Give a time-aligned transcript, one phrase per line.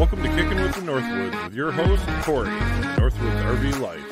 [0.00, 2.48] welcome to Kicking with the Northwoods with your host, Corey,
[2.96, 4.08] Northwoods RV Life.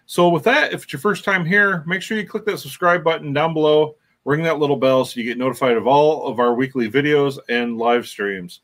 [0.06, 3.04] So, with that, if it's your first time here, make sure you click that subscribe
[3.04, 6.54] button down below, ring that little bell so you get notified of all of our
[6.54, 8.62] weekly videos and live streams.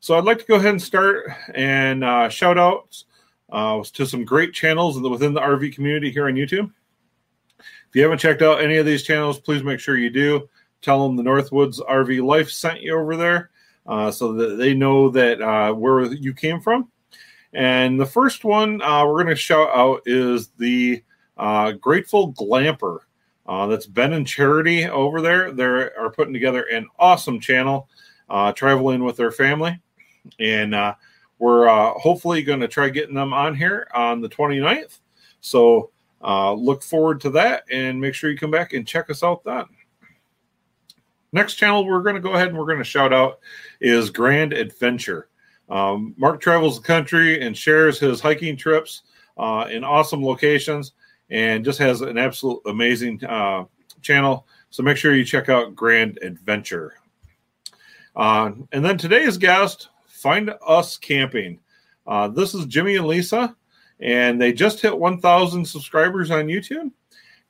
[0.00, 3.04] So, I'd like to go ahead and start and uh, shout outs
[3.52, 6.72] uh, to some great channels within the RV community here on YouTube.
[7.58, 10.48] If you haven't checked out any of these channels, please make sure you do.
[10.80, 13.50] Tell them the Northwoods RV Life sent you over there
[13.86, 16.88] uh, so that they know that uh, where you came from.
[17.52, 21.04] And the first one uh, we're going to shout out is the
[21.36, 23.00] uh, Grateful Glamper.
[23.44, 25.52] Uh, that's Ben and Charity over there.
[25.52, 27.88] They are putting together an awesome channel,
[28.54, 29.78] traveling with their family.
[30.40, 30.74] And
[31.42, 35.00] we're uh, hopefully going to try getting them on here on the 29th.
[35.40, 35.90] So
[36.22, 39.42] uh, look forward to that and make sure you come back and check us out
[39.42, 39.64] then.
[41.32, 43.40] Next channel we're going to go ahead and we're going to shout out
[43.80, 45.30] is Grand Adventure.
[45.68, 49.02] Um, Mark travels the country and shares his hiking trips
[49.36, 50.92] uh, in awesome locations
[51.28, 53.64] and just has an absolute amazing uh,
[54.00, 54.46] channel.
[54.70, 56.94] So make sure you check out Grand Adventure.
[58.14, 59.88] Uh, and then today's guest,
[60.22, 61.58] Find Us Camping.
[62.06, 63.56] Uh, this is Jimmy and Lisa,
[63.98, 66.92] and they just hit 1,000 subscribers on YouTube.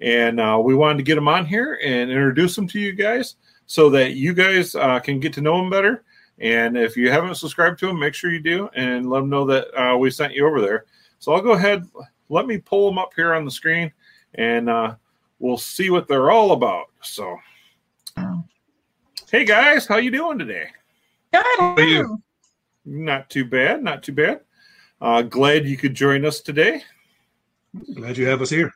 [0.01, 3.37] And uh, we wanted to get them on here and introduce them to you guys
[3.67, 6.05] so that you guys uh, can get to know them better.
[6.39, 9.45] And if you haven't subscribed to them, make sure you do and let them know
[9.45, 10.87] that uh, we sent you over there.
[11.19, 11.87] So I'll go ahead,
[12.31, 13.93] let me pull them up here on the screen,
[14.37, 14.95] and uh,
[15.39, 16.87] we'll see what they're all about.
[17.03, 17.37] So,
[19.31, 20.69] hey guys, how you doing today?
[21.33, 21.45] Good.
[21.59, 22.23] How are you?
[22.85, 23.83] Not too bad.
[23.83, 24.41] Not too bad.
[25.01, 26.83] Uh, glad you could join us today.
[27.95, 28.73] Glad you have us here.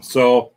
[0.00, 0.52] So,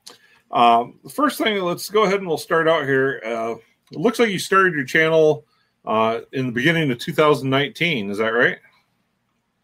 [0.51, 3.21] um, the first thing, let's go ahead and we'll start out here.
[3.25, 3.55] Uh,
[3.91, 5.45] it looks like you started your channel
[5.85, 8.09] uh, in the beginning of 2019.
[8.09, 8.57] Is that right?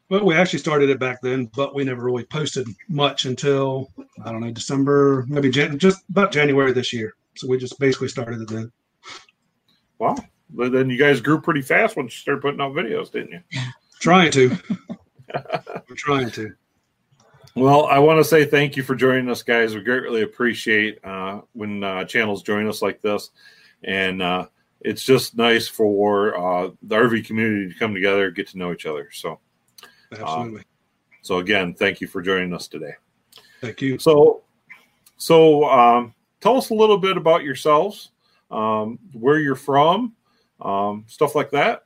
[0.09, 3.91] Well, we actually started it back then, but we never really posted much until
[4.25, 7.13] I don't know December, maybe Jan- just about January this year.
[7.37, 8.71] So we just basically started it then.
[9.99, 10.17] Wow,
[10.53, 13.61] but then you guys grew pretty fast once you started putting out videos, didn't you?
[13.99, 14.49] Trying to.
[15.33, 16.53] We're trying to.
[17.55, 19.75] Well, I want to say thank you for joining us, guys.
[19.75, 23.31] We greatly appreciate uh, when uh, channels join us like this,
[23.83, 24.47] and uh,
[24.79, 28.85] it's just nice for uh, the RV community to come together, get to know each
[28.85, 29.09] other.
[29.11, 29.39] So,
[30.11, 30.63] absolutely.
[31.21, 32.93] so again, thank you for joining us today.
[33.59, 33.99] Thank you.
[33.99, 34.43] So,
[35.17, 38.11] so um, tell us a little bit about yourselves,
[38.49, 40.15] um, where you're from,
[40.61, 41.83] um, stuff like that.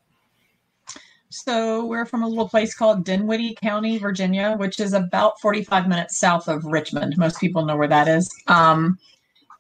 [1.30, 6.18] So we're from a little place called Dinwiddie County, Virginia, which is about 45 minutes
[6.18, 7.18] south of Richmond.
[7.18, 8.30] Most people know where that is.
[8.48, 8.98] Um,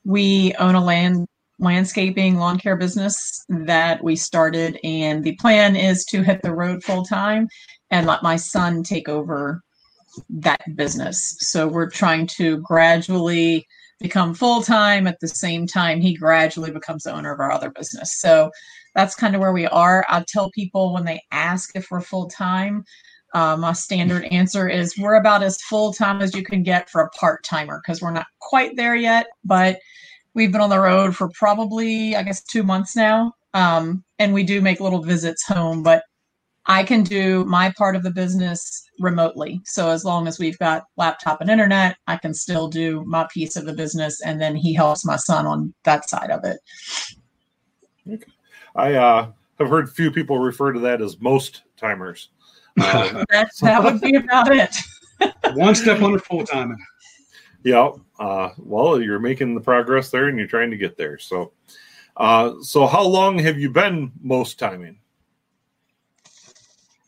[0.05, 1.27] we own a land
[1.59, 6.83] landscaping lawn care business that we started, and the plan is to hit the road
[6.83, 7.47] full time
[7.91, 9.61] and let my son take over
[10.29, 11.35] that business.
[11.39, 13.67] So we're trying to gradually
[13.99, 17.69] become full time at the same time he gradually becomes the owner of our other
[17.69, 18.19] business.
[18.19, 18.51] So
[18.95, 20.05] that's kind of where we are.
[20.09, 22.83] I tell people when they ask if we're full time,
[23.33, 27.01] uh, my standard answer is we're about as full time as you can get for
[27.01, 29.77] a part timer because we're not quite there yet, but
[30.33, 33.33] we've been on the road for probably, I guess, two months now.
[33.53, 36.03] Um, and we do make little visits home, but
[36.65, 39.61] I can do my part of the business remotely.
[39.65, 43.55] So as long as we've got laptop and internet, I can still do my piece
[43.55, 46.59] of the business, and then he helps my son on that side of it.
[48.11, 48.31] Okay.
[48.75, 52.29] I uh, have heard few people refer to that as most timers.
[52.79, 54.75] Uh, that, that would be about it.
[55.53, 56.77] One step under full timing.
[57.63, 57.91] Yeah.
[58.19, 61.17] Uh, well, you're making the progress there, and you're trying to get there.
[61.17, 61.53] So,
[62.17, 64.99] uh, so how long have you been most timing?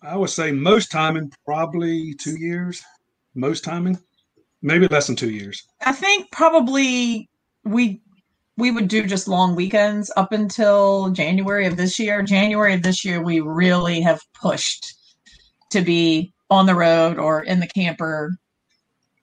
[0.01, 2.83] I would say most timing, probably two years.
[3.35, 3.99] Most timing,
[4.61, 5.67] maybe less than two years.
[5.85, 7.29] I think probably
[7.63, 8.01] we
[8.57, 12.23] we would do just long weekends up until January of this year.
[12.23, 14.95] January of this year, we really have pushed
[15.69, 18.35] to be on the road or in the camper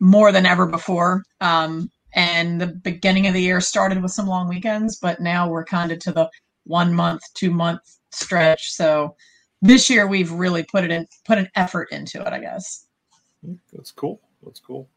[0.00, 1.24] more than ever before.
[1.40, 5.64] Um, and the beginning of the year started with some long weekends, but now we're
[5.64, 6.30] kind of to the
[6.64, 7.80] one month, two month
[8.12, 8.70] stretch.
[8.72, 9.16] So
[9.62, 12.86] this year we've really put it in, put an effort into it, I guess.
[13.72, 14.20] That's cool.
[14.44, 14.88] That's cool.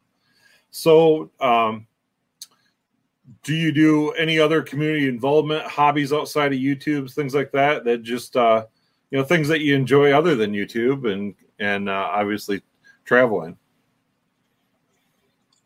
[0.70, 1.88] So, um,
[3.44, 7.84] do you do any other community involvement hobbies outside of YouTube, things like that?
[7.84, 8.66] That just uh,
[9.12, 12.62] you know things that you enjoy other than YouTube and and uh, obviously
[13.06, 13.58] traveling.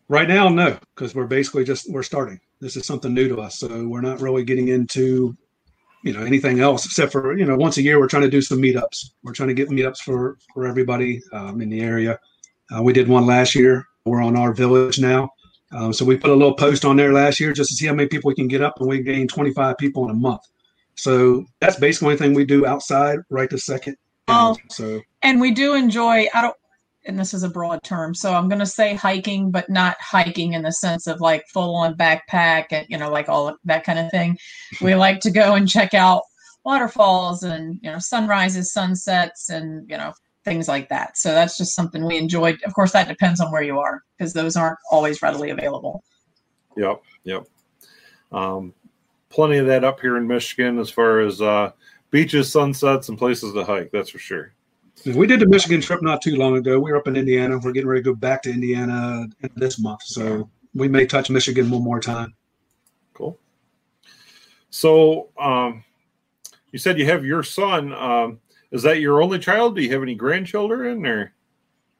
[0.07, 2.39] Right now, no, because we're basically just we're starting.
[2.59, 5.35] This is something new to us, so we're not really getting into
[6.03, 8.41] you know anything else except for you know once a year we're trying to do
[8.41, 9.11] some meetups.
[9.23, 12.19] We're trying to get meetups for for everybody um, in the area.
[12.75, 13.85] Uh, we did one last year.
[14.05, 15.29] We're on RV Village now,
[15.71, 17.93] um, so we put a little post on there last year just to see how
[17.93, 20.41] many people we can get up, and we gained 25 people in a month.
[20.95, 23.97] So that's basically the only thing we do outside right this second.
[24.27, 26.27] Oh, so and we do enjoy.
[26.33, 26.55] I don't
[27.05, 28.13] and this is a broad term.
[28.13, 31.75] So I'm going to say hiking, but not hiking in the sense of like full
[31.75, 34.37] on backpack and, you know, like all that kind of thing.
[34.81, 36.23] We like to go and check out
[36.63, 40.13] waterfalls and, you know, sunrises, sunsets, and, you know,
[40.43, 41.17] things like that.
[41.17, 42.61] So that's just something we enjoyed.
[42.63, 46.03] Of course, that depends on where you are because those aren't always readily available.
[46.77, 47.01] Yep.
[47.23, 47.47] Yep.
[48.31, 48.73] Um,
[49.29, 51.71] plenty of that up here in Michigan as far as uh,
[52.09, 53.91] beaches, sunsets, and places to hike.
[53.91, 54.53] That's for sure.
[55.05, 56.79] We did the Michigan trip not too long ago.
[56.79, 57.57] We were up in Indiana.
[57.57, 61.71] We're getting ready to go back to Indiana this month, so we may touch Michigan
[61.71, 62.35] one more time.
[63.13, 63.39] Cool.
[64.69, 65.83] So, um,
[66.71, 67.93] you said you have your son.
[67.93, 68.39] Um,
[68.71, 69.75] is that your only child?
[69.75, 71.33] Do you have any grandchildren, or?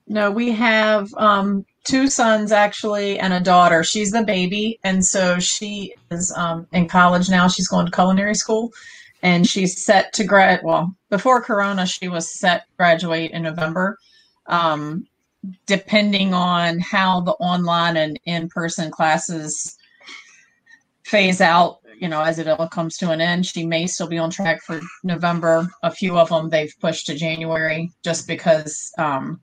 [0.08, 3.84] No, we have um, two sons actually, and a daughter.
[3.84, 7.48] She's the baby, and so she is um, in college now.
[7.48, 8.74] She's going to culinary school
[9.24, 10.62] and she's set to grad.
[10.64, 13.98] Well, before Corona, she was set to graduate in November.
[14.48, 15.08] Um,
[15.66, 19.78] depending on how the online and in-person classes
[21.04, 24.18] phase out, you know, as it all comes to an end, she may still be
[24.18, 25.70] on track for November.
[25.84, 29.40] A few of them they've pushed to January just because, um,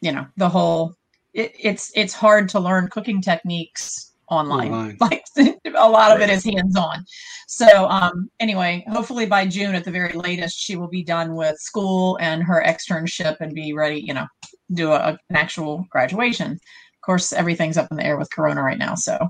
[0.00, 0.94] you know, the whole
[1.34, 4.72] it, it's it's hard to learn cooking techniques online.
[4.72, 4.96] online.
[5.00, 5.24] Like
[5.74, 7.04] a lot of it is hands on.
[7.48, 11.58] So um, anyway, hopefully by June at the very latest, she will be done with
[11.58, 14.00] school and her externship and be ready.
[14.00, 14.26] You know,
[14.72, 16.52] do a, an actual graduation.
[16.52, 18.94] Of course, everything's up in the air with Corona right now.
[18.94, 19.28] So.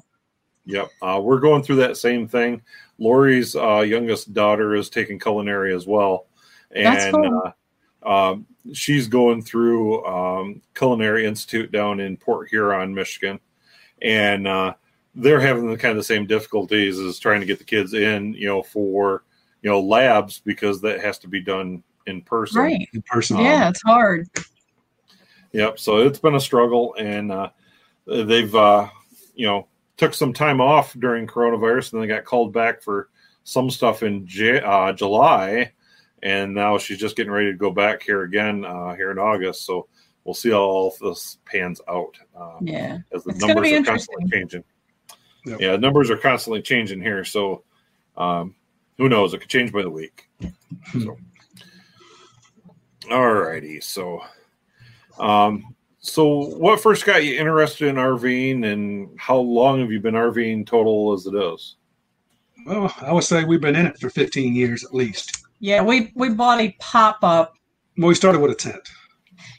[0.67, 2.61] Yep, uh, we're going through that same thing.
[2.99, 6.27] Lori's uh, youngest daughter is taking culinary as well,
[6.73, 7.53] and cool.
[8.05, 13.39] uh, um, she's going through um, Culinary Institute down in Port Huron, Michigan,
[14.03, 14.75] and uh,
[15.15, 18.35] they're having the kind of the same difficulties as trying to get the kids in,
[18.35, 19.25] you know, for
[19.63, 22.61] you know labs because that has to be done in person.
[22.61, 22.89] Right.
[22.93, 23.39] In person.
[23.39, 24.29] Yeah, it's hard.
[25.53, 25.79] Yep.
[25.79, 27.51] So it's been a struggle, and uh,
[28.07, 28.89] they've uh,
[29.35, 33.09] you know took some time off during coronavirus, and they got called back for
[33.45, 35.73] some stuff in J- uh, July,
[36.23, 39.65] and now she's just getting ready to go back here again uh, here in August.
[39.65, 39.89] So
[40.25, 42.17] we'll see how all this pans out.
[42.37, 44.65] Um, yeah, as the it's numbers are constantly changing.
[45.47, 45.61] Yep.
[45.61, 47.63] Yeah, numbers are constantly changing here, so
[48.17, 48.55] um,
[48.99, 49.33] who knows?
[49.33, 50.29] It could change by the week.
[51.01, 51.17] so,
[53.11, 53.81] all righty.
[53.81, 54.23] So,
[55.19, 55.76] um,
[56.07, 60.67] so what first got you interested in RVing, and how long have you been RVing
[60.67, 61.77] total as it is?
[62.67, 65.45] Well, I would say we've been in it for 15 years at least.
[65.61, 67.55] Yeah, we we bought a pop up.
[67.99, 68.89] Well, we started with a tent.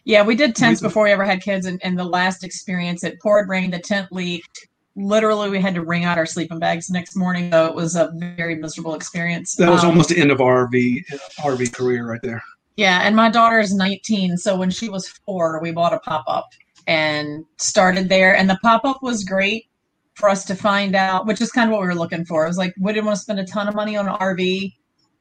[0.03, 3.03] Yeah, we did tents we, before we ever had kids, and, and the last experience
[3.03, 6.87] it poured rain, the tent leaked, literally we had to wring out our sleeping bags
[6.87, 10.17] the next morning so it was a very miserable experience that was um, almost the
[10.17, 11.05] end of our rv
[11.39, 12.43] rv career right there
[12.77, 16.47] yeah and my daughter is 19 so when she was four we bought a pop-up
[16.87, 19.65] and started there and the pop-up was great
[20.13, 22.47] for us to find out which is kind of what we were looking for it
[22.47, 24.73] was like we didn't want to spend a ton of money on an rv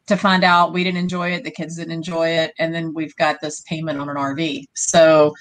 [0.06, 3.16] to find out we didn't enjoy it the kids didn't enjoy it and then we've
[3.16, 5.34] got this payment on an rv so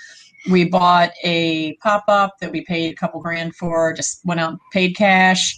[0.49, 4.51] we bought a pop up that we paid a couple grand for, just went out
[4.51, 5.57] and paid cash.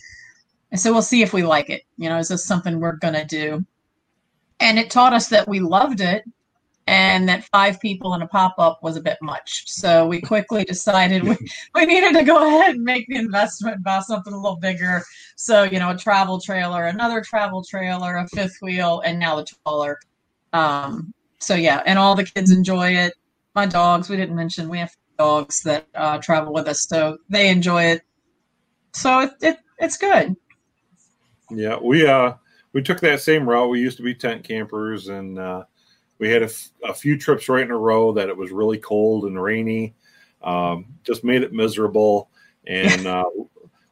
[0.71, 1.83] And so we'll see if we like it.
[1.97, 3.65] You know, is this something we're going to do?
[4.59, 6.23] And it taught us that we loved it
[6.87, 9.63] and that five people in a pop up was a bit much.
[9.67, 11.37] So we quickly decided we,
[11.75, 15.03] we needed to go ahead and make the investment, buy something a little bigger.
[15.35, 19.47] So, you know, a travel trailer, another travel trailer, a fifth wheel, and now the
[19.65, 19.99] taller.
[20.53, 23.13] Um, so, yeah, and all the kids enjoy it
[23.57, 24.07] my dogs.
[24.07, 28.03] We didn't mention we have dogs that uh, travel with us, so they enjoy it.
[28.93, 30.35] So it, it it's good.
[31.49, 32.35] Yeah, we uh
[32.73, 33.69] we took that same route.
[33.69, 35.63] We used to be tent campers, and uh,
[36.19, 38.77] we had a, f- a few trips right in a row that it was really
[38.77, 39.93] cold and rainy.
[40.41, 42.29] Um, just made it miserable.
[42.65, 43.25] And uh,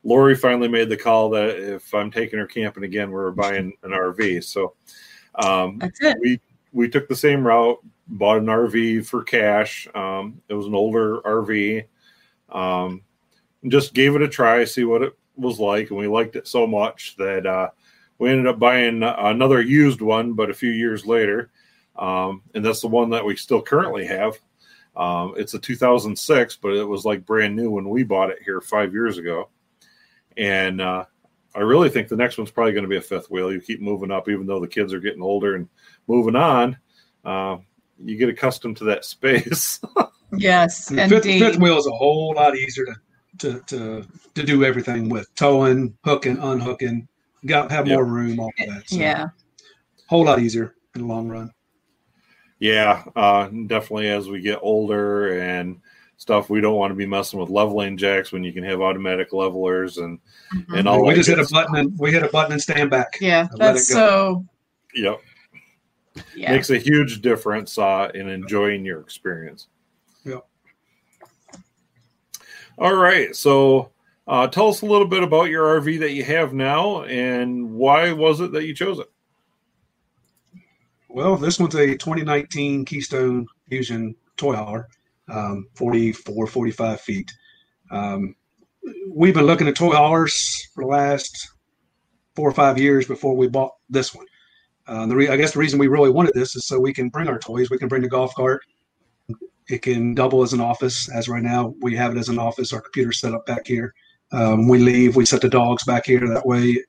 [0.04, 3.92] Lori finally made the call that if I'm taking her camping again, we're buying an
[3.92, 4.44] RV.
[4.44, 4.74] So
[5.36, 5.82] um,
[6.22, 6.40] we
[6.72, 9.88] we took the same route, bought an RV for cash.
[9.96, 11.86] Um, it was an older RV.
[12.50, 13.02] Um,
[13.68, 16.68] just gave it a try, see what it was like, and we liked it so
[16.68, 17.70] much that uh,
[18.20, 21.50] we ended up buying another used one, but a few years later,
[21.98, 24.38] um, and that's the one that we still currently have.
[24.96, 28.62] Um, it's a 2006, but it was like brand new when we bought it here
[28.62, 29.50] five years ago.
[30.38, 31.06] And uh,
[31.54, 33.52] I really think the next one's probably going to be a fifth wheel.
[33.52, 35.68] You keep moving up, even though the kids are getting older and
[36.08, 36.78] moving on.
[37.24, 37.58] Uh,
[38.04, 39.80] you get accustomed to that space.
[40.38, 41.40] Yes, And fifth, indeed.
[41.40, 42.96] fifth wheel is a whole lot easier to,
[43.38, 47.08] to, to, to do everything with towing, hooking, unhooking.
[47.46, 48.90] Got have more room, all of that.
[48.90, 49.28] So Yeah.
[50.08, 51.52] whole lot easier in the long run.
[52.66, 55.80] Yeah, uh, definitely as we get older and
[56.18, 59.34] stuff, we don't want to be messing with leveling jacks when you can have automatic
[59.34, 60.20] levelers and
[60.54, 60.80] Mhm.
[60.80, 63.18] and all we just hit a button and we hit a button and stand back.
[63.22, 64.46] Yeah, that's so.
[64.96, 65.20] Yep.
[66.36, 66.54] Yeah.
[66.54, 69.68] Makes a huge difference uh, in enjoying your experience.
[70.24, 70.46] Yep.
[72.78, 73.36] All right.
[73.36, 73.92] So
[74.28, 78.12] uh, tell us a little bit about your RV that you have now and why
[78.14, 79.12] was it that you chose it?
[81.16, 84.90] Well, this one's a 2019 Keystone Fusion toy hauler,
[85.30, 87.32] um, 44, 45 feet.
[87.90, 88.36] Um,
[89.10, 91.52] we've been looking at toy haulers for the last
[92.36, 94.26] four or five years before we bought this one.
[94.88, 97.08] Uh, the re- I guess the reason we really wanted this is so we can
[97.08, 97.70] bring our toys.
[97.70, 98.64] We can bring the golf cart.
[99.70, 101.10] It can double as an office.
[101.10, 102.74] As right now, we have it as an office.
[102.74, 103.94] Our computer's set up back here.
[104.34, 106.28] Um, we leave, we set the dogs back here.
[106.28, 106.84] That way,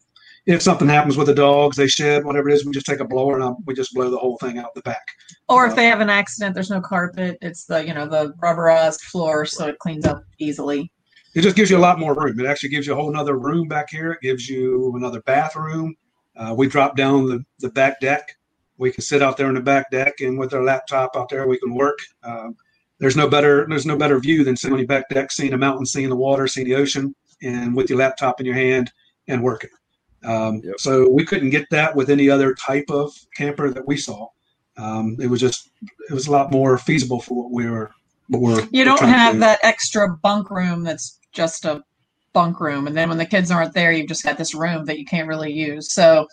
[0.46, 3.04] if something happens with the dogs, they shed, whatever it is, we just take a
[3.04, 5.04] blower and um, we just blow the whole thing out the back.
[5.48, 7.36] Or if they have an accident, there's no carpet.
[7.42, 10.90] It's the you know the rubberized floor, so it cleans up easily.
[11.34, 12.38] It just gives you a lot more room.
[12.40, 14.12] It actually gives you a whole nother room back here.
[14.12, 15.94] It gives you another bathroom.
[16.36, 18.36] Uh, we drop down the, the back deck.
[18.78, 21.46] We can sit out there on the back deck and with our laptop out there,
[21.46, 21.98] we can work.
[22.22, 22.56] Um,
[22.98, 25.58] there's no better there's no better view than sitting on your back deck, seeing the
[25.58, 28.90] mountains, seeing the water, seeing the ocean, and with your laptop in your hand
[29.28, 29.70] and working.
[30.26, 30.74] Um, Yep.
[30.78, 34.28] So we couldn't get that with any other type of camper that we saw.
[34.76, 35.70] Um, it was just
[36.10, 37.90] it was a lot more feasible for what we were.
[38.28, 39.40] What we're You don't trying to have do.
[39.40, 41.82] that extra bunk room that's just a
[42.32, 44.98] bunk room, and then when the kids aren't there, you've just got this room that
[44.98, 45.92] you can't really use.
[45.92, 46.26] So,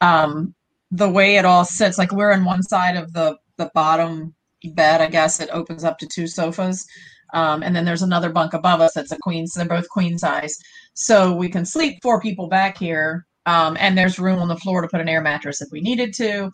[0.00, 0.54] um,
[0.90, 4.34] the way it all sits, like we're on one side of the the bottom
[4.74, 6.86] bed, I guess it opens up to two sofas,
[7.34, 9.46] um, and then there's another bunk above us that's a queen.
[9.46, 10.56] So they're both queen size,
[10.94, 14.80] so we can sleep four people back here, um, and there's room on the floor
[14.82, 16.50] to put an air mattress if we needed to.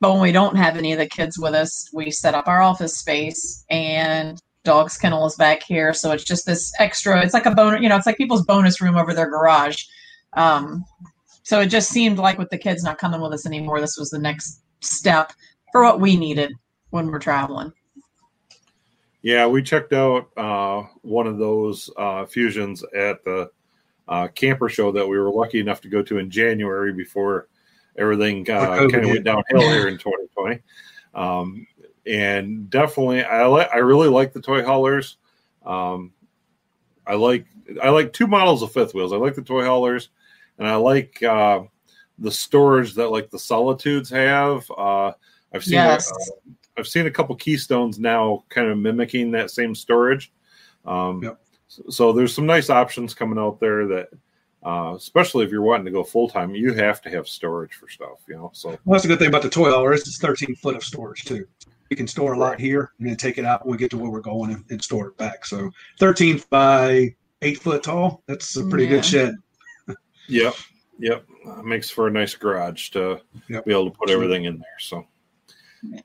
[0.00, 2.62] But when we don't have any of the kids with us, we set up our
[2.62, 5.94] office space and dog's kennel is back here.
[5.94, 8.80] So it's just this extra, it's like a bonus, you know, it's like people's bonus
[8.80, 9.84] room over their garage.
[10.34, 10.84] Um,
[11.44, 14.10] so it just seemed like with the kids not coming with us anymore, this was
[14.10, 15.32] the next step
[15.72, 16.52] for what we needed
[16.90, 17.72] when we're traveling.
[19.22, 23.50] Yeah, we checked out uh, one of those uh, fusions at the
[24.08, 27.48] uh, camper show that we were lucky enough to go to in January before
[27.98, 30.60] everything uh, kind of went downhill here in 2020.
[31.14, 31.66] Um,
[32.06, 35.16] and definitely, I like I really like the toy haulers.
[35.64, 36.12] Um,
[37.06, 37.46] I like
[37.82, 39.12] I like two models of fifth wheels.
[39.12, 40.10] I like the toy haulers,
[40.58, 41.62] and I like uh,
[42.18, 44.70] the storage that like the Solitudes have.
[44.70, 45.12] Uh,
[45.52, 46.10] I've seen Yes.
[46.10, 50.32] uh, I've seen a couple Keystones now kind of mimicking that same storage.
[50.84, 51.40] Um, Yep.
[51.68, 54.08] So, so there's some nice options coming out there that,
[54.64, 57.88] uh, especially if you're wanting to go full time, you have to have storage for
[57.88, 58.20] stuff.
[58.28, 60.54] You know, so Well, that's a good thing about the toy hauler is it's 13
[60.56, 61.46] foot of storage too.
[61.90, 63.96] You can store a lot here and then take it out when we get to
[63.98, 65.46] where we're going and, and store it back.
[65.46, 65.70] So
[66.00, 68.22] 13 by eight foot tall.
[68.26, 68.90] That's a pretty Yeah.
[68.90, 69.34] good shed.
[70.28, 70.54] Yep,
[70.98, 71.24] yep.
[71.46, 73.64] Uh, makes for a nice garage to Yep.
[73.66, 74.78] be able to put everything in there.
[74.80, 75.06] So,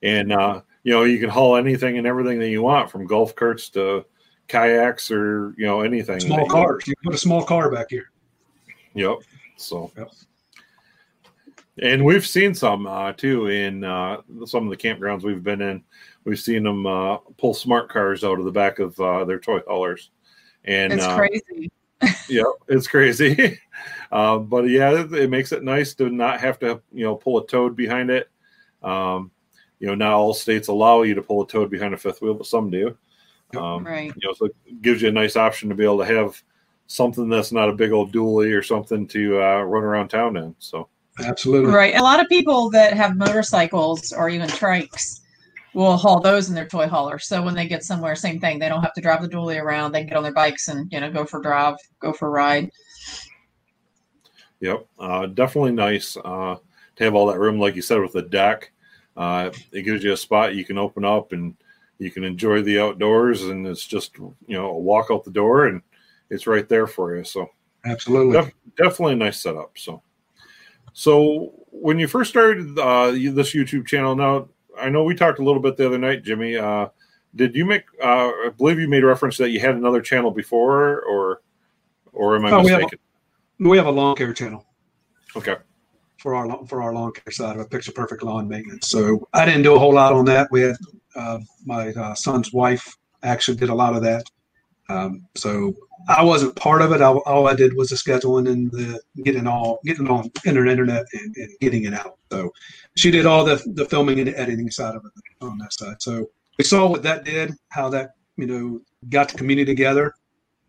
[0.04, 3.36] and uh, you know, you can haul anything and everything that you want, from golf
[3.36, 4.06] carts to
[4.52, 6.20] kayaks or you know anything.
[6.20, 6.86] Small cars.
[6.86, 8.12] You can put a small car back here.
[8.94, 9.20] Yep.
[9.56, 10.12] So, Yep.
[11.82, 15.84] and we've seen some uh, too in uh, some of the campgrounds we've been in.
[16.26, 19.62] We've seen them uh, pull smart cars out of the back of uh, their toy
[19.68, 20.12] haulers,
[20.66, 21.72] and It's uh, crazy.
[22.30, 23.60] yeah, it's crazy.
[24.12, 27.40] uh, but yeah, it, it makes it nice to not have to, you know, pull
[27.40, 28.30] a toad behind it.
[28.84, 29.32] Um,
[29.80, 32.34] you know, not all states allow you to pull a toad behind a fifth wheel,
[32.34, 32.98] but some do.
[33.56, 34.14] Um, Right.
[34.16, 36.42] You know, so it gives you a nice option to be able to have
[36.88, 40.56] something that's not a big old dually or something to uh, run around town in.
[40.60, 40.90] So
[41.26, 41.74] Absolutely.
[41.74, 41.96] Right.
[41.96, 45.22] A lot of people that have motorcycles or even trikes,
[45.74, 47.20] will haul those in their toy hauler.
[47.20, 48.60] So when they get somewhere, same thing.
[48.60, 49.92] They don't have to drive the dually around.
[49.92, 52.28] They can get on their bikes and you know go for a drive, go for
[52.28, 52.70] a ride.
[54.60, 56.58] Yep, uh, definitely nice uh,
[56.96, 58.72] to have all that room, like you said, with the deck.
[59.18, 61.56] Uh, it gives you a spot you can open up and
[62.02, 65.68] you can enjoy the outdoors, and it's just you know a walk out the door
[65.68, 65.84] and
[66.32, 67.24] it's right there for you.
[67.24, 67.48] So
[67.86, 69.78] absolutely, def- definitely a nice setup.
[69.78, 70.02] So,
[70.94, 75.44] so when you first started uh, this YouTube channel, now I know we talked a
[75.44, 76.58] little bit the other night, Jimmy.
[76.58, 76.88] Uh,
[77.36, 77.84] did you make?
[78.04, 81.42] Uh, I believe you made reference that you had another channel before, or
[82.14, 82.98] or am I oh, mistaken?
[83.60, 84.66] We have a lawn care channel.
[85.36, 85.56] Okay.
[86.18, 88.88] For our for our lawn care side of a picture perfect lawn maintenance.
[88.88, 90.52] So I didn't do a whole lot on that.
[90.52, 90.78] We had
[91.16, 94.24] uh, my uh, son's wife actually did a lot of that.
[94.90, 95.74] Um, so
[96.10, 97.02] I wasn't part of it.
[97.02, 101.36] All, all, I did was the scheduling and the getting all getting on internet and,
[101.38, 102.18] and, getting it out.
[102.32, 102.52] So
[102.98, 106.02] she did all the the filming and the editing side of it on that side.
[106.02, 110.14] So we saw what that did, how that you know got the community together,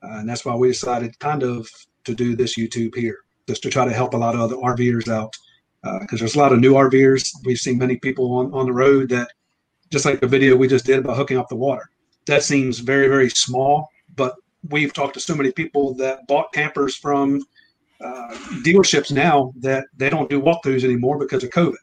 [0.02, 1.68] uh, and that's why we decided kind of
[2.04, 3.18] to do this YouTube here,
[3.48, 5.34] just to try to help a lot of other RVers out.
[5.82, 7.28] Because uh, there's a lot of new RVers.
[7.44, 9.28] We've seen many people on, on the road that,
[9.92, 11.88] just like the video we just did about hooking up the water,
[12.26, 13.88] that seems very, very small.
[14.16, 14.34] But
[14.70, 17.40] we've talked to so many people that bought campers from
[18.00, 18.34] uh,
[18.64, 21.76] dealerships now that they don't do walkthroughs anymore because of COVID.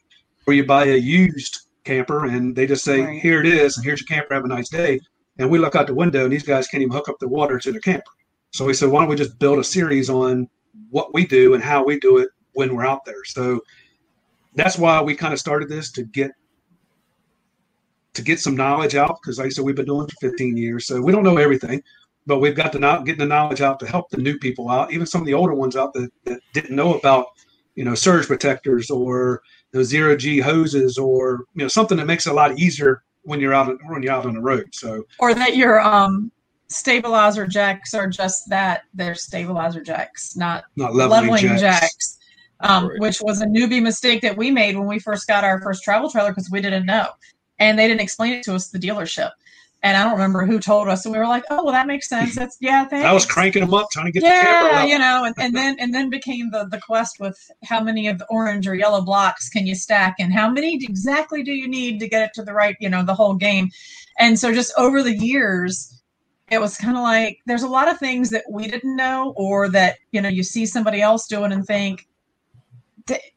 [0.44, 3.22] Where you buy a used camper and they just say, right.
[3.22, 4.34] "Here it is, and here's your camper.
[4.34, 5.00] Have a nice day."
[5.38, 7.58] And we look out the window and these guys can't even hook up the water
[7.58, 8.10] to the camper.
[8.52, 10.48] So we said, why don't we just build a series on
[10.90, 13.24] what we do and how we do it when we're out there?
[13.24, 13.60] So
[14.54, 16.32] that's why we kind of started this to get
[18.14, 20.56] to get some knowledge out because like I said, we've been doing it for 15
[20.56, 20.86] years.
[20.86, 21.82] So we don't know everything,
[22.26, 24.92] but we've got to not getting the knowledge out to help the new people out,
[24.92, 27.26] even some of the older ones out that, that didn't know about,
[27.74, 32.26] you know, surge protectors or the zero G hoses or, you know, something that makes
[32.26, 34.68] it a lot easier when you're out when you're out on the road.
[34.72, 36.32] So or that you're um
[36.68, 41.60] stabilizer jacks are just that they're stabilizer jacks, not, not leveling, leveling jacks.
[41.60, 42.18] jacks
[42.60, 45.82] um, which was a newbie mistake that we made when we first got our first
[45.82, 47.08] travel trailer because we didn't know.
[47.60, 49.30] And they didn't explain it to us, the dealership.
[49.82, 51.06] And I don't remember who told us.
[51.06, 52.34] And we were like, oh, well, that makes sense.
[52.34, 53.06] That's, yeah, thanks.
[53.08, 55.94] I was cranking them up, trying to get yeah, you know, and, and then and
[55.94, 59.66] then became the, the quest with how many of the orange or yellow blocks can
[59.66, 62.76] you stack and how many exactly do you need to get it to the right,
[62.80, 63.70] you know, the whole game.
[64.18, 66.00] And so just over the years,
[66.50, 69.68] it was kind of like there's a lot of things that we didn't know or
[69.68, 72.06] that you know you see somebody else doing and think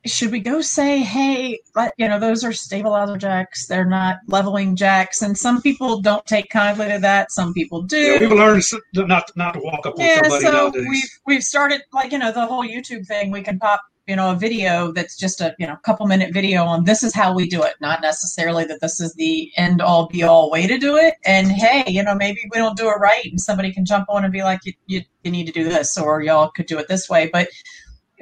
[0.05, 1.59] should we go say hey
[1.97, 3.67] you know those are stabilizer jacks.
[3.67, 5.21] They're not leveling jacks.
[5.21, 7.31] And some people don't take kindly to that.
[7.31, 7.97] Some people do.
[7.97, 8.61] Yeah, people learn
[8.93, 10.85] not not to walk up on yeah, somebody so nowadays.
[10.87, 13.31] we've we've started like you know the whole youtube thing.
[13.31, 16.65] We can pop you know a video that's just a you know couple minute video
[16.65, 17.75] on this is how we do it.
[17.79, 21.15] Not necessarily that this is the end all be all way to do it.
[21.25, 24.23] And hey you know maybe we don't do it right and somebody can jump on
[24.23, 26.87] and be like you, you, you need to do this or y'all could do it
[26.87, 27.29] this way.
[27.31, 27.47] But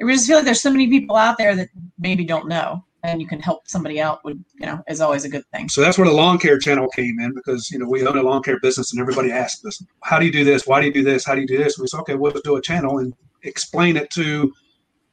[0.00, 3.20] I just feel like there's so many people out there that maybe don't know and
[3.20, 5.68] you can help somebody out would you know is always a good thing.
[5.68, 8.22] So that's where the lawn care channel came in because you know we own a
[8.22, 10.66] lawn care business and everybody asks us how do you do this?
[10.66, 11.24] Why do you do this?
[11.24, 11.76] How do you do this?
[11.76, 14.52] And we said okay we'll do a channel and explain it to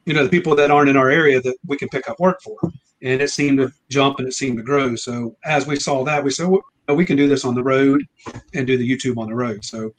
[0.06, 2.42] you know the people that aren't in our area that we can pick up work
[2.42, 2.58] for.
[3.02, 4.96] And it seemed to jump and it seemed to grow.
[4.96, 6.62] So as we saw that we said well,
[6.96, 8.04] we can do this on the road
[8.54, 9.63] and do the youtube on the road.
[9.63, 9.92] So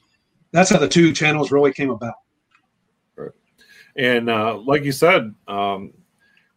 [0.53, 2.15] that's how the two channels really came about
[4.01, 5.93] and uh, like you said um,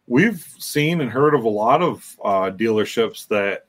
[0.06, 3.66] we've seen and heard of a lot of uh, dealerships that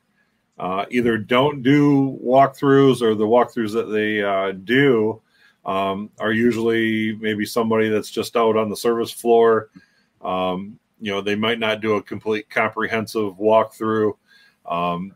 [0.58, 5.22] uh, either don't do walkthroughs or the walkthroughs that they uh, do
[5.66, 9.70] um, are usually maybe somebody that's just out on the service floor.
[10.22, 14.14] Um, you know, they might not do a complete comprehensive walkthrough
[14.66, 15.14] um,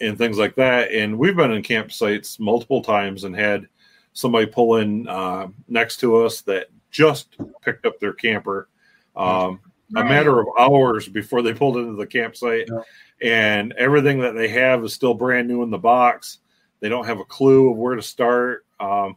[0.00, 0.90] and things like that.
[0.90, 3.68] And we've been in campsites multiple times and had
[4.14, 8.68] somebody pull in uh, next to us that just picked up their camper.
[9.16, 9.58] Um,
[9.92, 10.04] right.
[10.04, 12.82] A matter of hours before they pulled into the campsite, yeah.
[13.28, 16.38] and everything that they have is still brand new in the box.
[16.78, 18.64] They don't have a clue of where to start.
[18.78, 19.16] Um,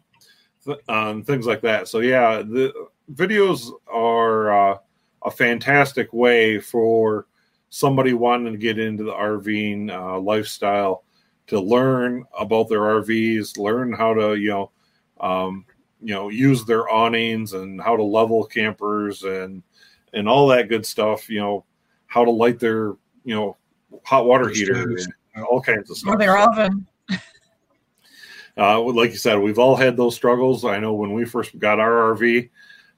[0.87, 1.87] on things like that.
[1.87, 2.73] So yeah, the
[3.13, 4.77] videos are uh,
[5.23, 7.27] a fantastic way for
[7.69, 11.03] somebody wanting to get into the RVing uh, lifestyle
[11.47, 14.71] to learn about their RVs, learn how to you know
[15.19, 15.65] um,
[16.01, 19.63] you know use their awnings and how to level campers and
[20.13, 21.29] and all that good stuff.
[21.29, 21.65] You know
[22.07, 23.57] how to light their you know
[24.03, 24.97] hot water heater
[25.35, 26.15] and all kinds of stuff.
[26.15, 26.87] Or their oven
[28.57, 30.63] uh, like you said, we've all had those struggles.
[30.63, 32.49] I know when we first got our RV,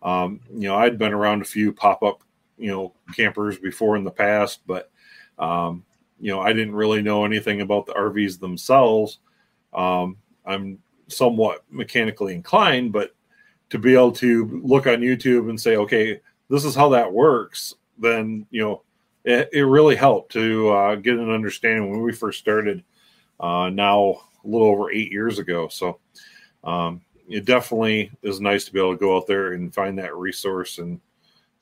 [0.03, 2.21] um, you know, I'd been around a few pop up,
[2.57, 4.91] you know, campers before in the past, but
[5.39, 5.83] um,
[6.19, 9.19] you know, I didn't really know anything about the RVs themselves.
[9.73, 13.15] Um, I'm somewhat mechanically inclined, but
[13.69, 17.73] to be able to look on YouTube and say, okay, this is how that works,
[17.97, 18.81] then you know,
[19.25, 22.83] it, it really helped to uh, get an understanding when we first started.
[23.39, 25.99] Uh, now a little over eight years ago, so
[26.63, 30.15] um, it definitely is nice to be able to go out there and find that
[30.15, 30.99] resource and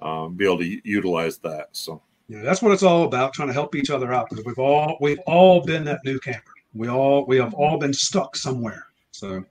[0.02, 1.70] um, be able to utilize that.
[1.74, 4.60] So yeah, that's what it's all about, trying to help each other out because we've
[4.60, 6.52] all we've all been that new camper.
[6.74, 8.88] We all we have all been stuck somewhere.
[9.16, 9.46] So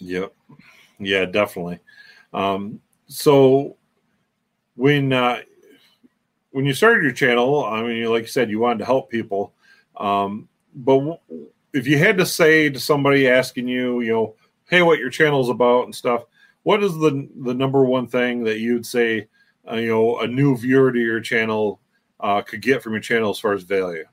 [0.00, 0.34] Yep.
[0.98, 1.78] Yeah, definitely.
[2.32, 3.76] Um, so
[4.74, 5.40] when uh,
[6.50, 9.54] when you started your channel, I mean, like you said, you wanted to help people.
[9.96, 11.20] Um, but
[11.72, 14.34] if you had to say to somebody asking you, you know,
[14.68, 16.24] hey, what your channel's about and stuff,
[16.62, 19.28] what is the the number one thing that you'd say,
[19.70, 21.80] uh, you know, a new viewer to your channel
[22.20, 24.04] uh, could get from your channel as far as value?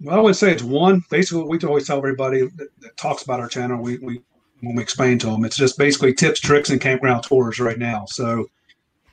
[0.00, 1.04] Well, I would say it's one.
[1.10, 4.20] Basically, what we always tell everybody that, that talks about our channel, we, we
[4.60, 8.04] when we explain to them, it's just basically tips, tricks, and campground tours right now.
[8.06, 8.46] So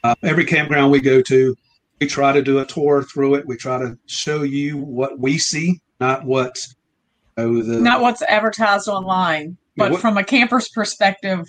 [0.04, 1.56] uh, every campground we go to,
[2.00, 3.46] we try to do a tour through it.
[3.46, 6.66] We try to show you what we see, not what
[7.38, 11.48] you know, the, not what's advertised online, but what, from a camper's perspective,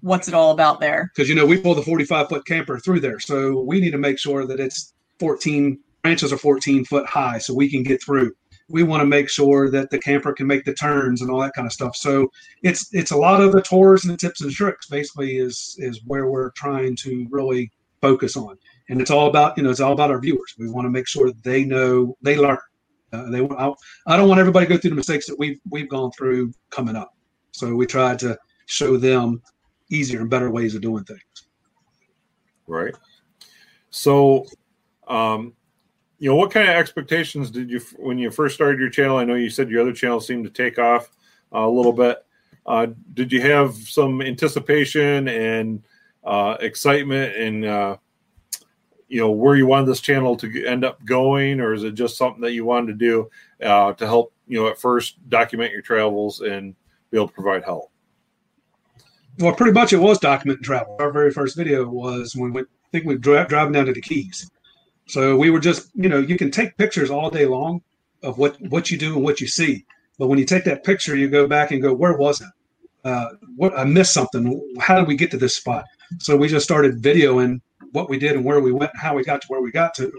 [0.00, 1.10] what's it all about there?
[1.14, 3.98] Because you know we pull the 45 foot camper through there, so we need to
[3.98, 8.32] make sure that it's 14 branches are 14 foot high, so we can get through
[8.72, 11.52] we want to make sure that the camper can make the turns and all that
[11.52, 11.94] kind of stuff.
[11.94, 12.32] So
[12.62, 16.00] it's it's a lot of the tours and the tips and tricks basically is is
[16.06, 18.56] where we're trying to really focus on.
[18.88, 20.54] And it's all about you know it's all about our viewers.
[20.58, 22.58] We want to make sure they know they learn.
[23.12, 23.72] Uh, they I,
[24.06, 26.96] I don't want everybody to go through the mistakes that we've we've gone through coming
[26.96, 27.14] up.
[27.52, 29.42] So we try to show them
[29.90, 31.20] easier and better ways of doing things.
[32.66, 32.94] Right.
[33.90, 34.46] So
[35.08, 35.52] um,
[36.22, 39.16] you know, what kind of expectations did you when you first started your channel?
[39.16, 41.10] I know you said your other channel seemed to take off
[41.52, 42.24] uh, a little bit.
[42.64, 45.82] Uh, did you have some anticipation and
[46.22, 47.96] uh, excitement and uh,
[49.08, 52.16] you know where you wanted this channel to end up going, or is it just
[52.16, 53.28] something that you wanted to do
[53.66, 56.76] uh, to help you know at first document your travels and
[57.10, 57.90] be able to provide help?
[59.40, 60.96] Well, pretty much it was document travel.
[61.00, 64.00] Our very first video was when we I think we were driving down to the
[64.00, 64.48] Keys
[65.06, 67.82] so we were just, you know, you can take pictures all day long
[68.22, 69.84] of what what you do and what you see,
[70.18, 72.48] but when you take that picture, you go back and go, where was it?
[73.04, 74.76] Uh, what I missed something.
[74.80, 75.84] How did we get to this spot?
[76.18, 77.60] So we just started videoing
[77.90, 80.12] what we did and where we went, how we got to where we got to,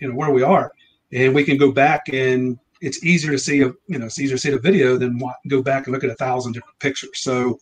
[0.00, 0.72] you know, where we are,
[1.12, 4.36] and we can go back and it's easier to see a, you know, it's easier
[4.36, 5.18] to see the video than
[5.48, 7.10] go back and look at a thousand different pictures.
[7.14, 7.58] So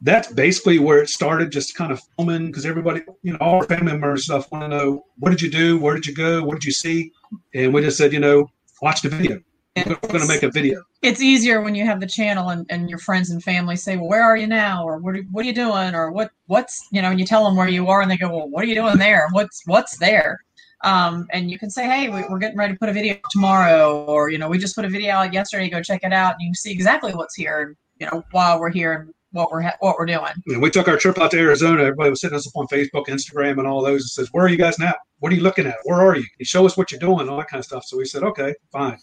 [0.00, 3.64] that's basically where it started, just kind of filming because everybody, you know, all our
[3.64, 6.54] family members stuff want to know what did you do, where did you go, what
[6.54, 7.12] did you see,
[7.54, 8.48] and we just said, you know,
[8.80, 9.40] watch the video.
[9.76, 10.82] We're going to make a video.
[11.02, 14.08] It's easier when you have the channel and, and your friends and family say, well,
[14.08, 14.84] where are you now?
[14.84, 15.94] Or what are, what are you doing?
[15.94, 18.28] Or what, what's, you know, and you tell them where you are and they go,
[18.28, 19.28] well, what are you doing there?
[19.30, 20.40] What's, what's there?
[20.82, 24.04] Um, and you can say, hey, we, are getting ready to put a video tomorrow.
[24.06, 26.34] Or, you know, we just put a video out yesterday, go check it out.
[26.34, 29.62] And you can see exactly what's here, you know, while we're here and what we're
[29.62, 30.32] ha- what we're doing.
[30.46, 31.82] Yeah, we took our trip out to Arizona.
[31.82, 34.02] Everybody was hitting us up on Facebook, Instagram, and all those.
[34.02, 34.94] And says, "Where are you guys now?
[35.18, 35.76] What are you looking at?
[35.84, 36.24] Where are you?
[36.38, 38.54] you show us what you're doing, all that kind of stuff." So we said, "Okay,
[38.72, 38.98] fine.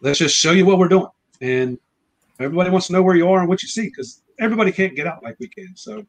[0.00, 1.08] Let's just show you what we're doing."
[1.40, 1.78] And
[2.40, 5.06] everybody wants to know where you are and what you see because everybody can't get
[5.06, 5.72] out like we can.
[5.76, 6.04] So,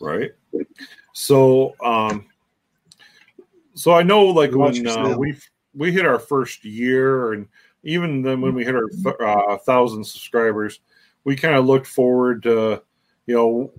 [0.00, 0.30] right.
[1.14, 2.26] So, um,
[3.74, 5.38] so I know, like when uh, we
[5.74, 7.48] we hit our first year, and
[7.82, 10.80] even then when we hit our uh, thousand subscribers
[11.24, 12.82] we kind of looked forward to,
[13.26, 13.72] you know,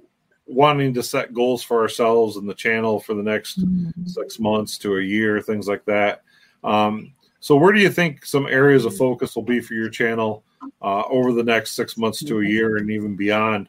[0.45, 4.06] wanting to set goals for ourselves and the channel for the next mm-hmm.
[4.06, 6.23] six months to a year, things like that.
[6.63, 10.43] Um, so, where do you think some areas of focus will be for your channel
[10.82, 12.51] uh, over the next six months to a mm-hmm.
[12.51, 13.67] year and even beyond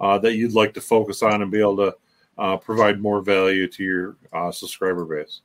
[0.00, 1.96] uh, that you'd like to focus on and be able to
[2.38, 5.40] uh, provide more value to your uh, subscriber base?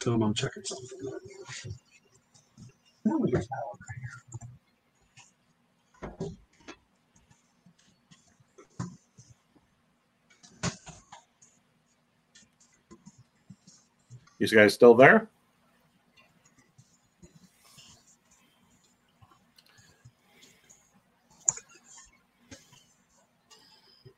[0.00, 0.98] Tell them I'm checking something.
[14.38, 15.28] You guys still there?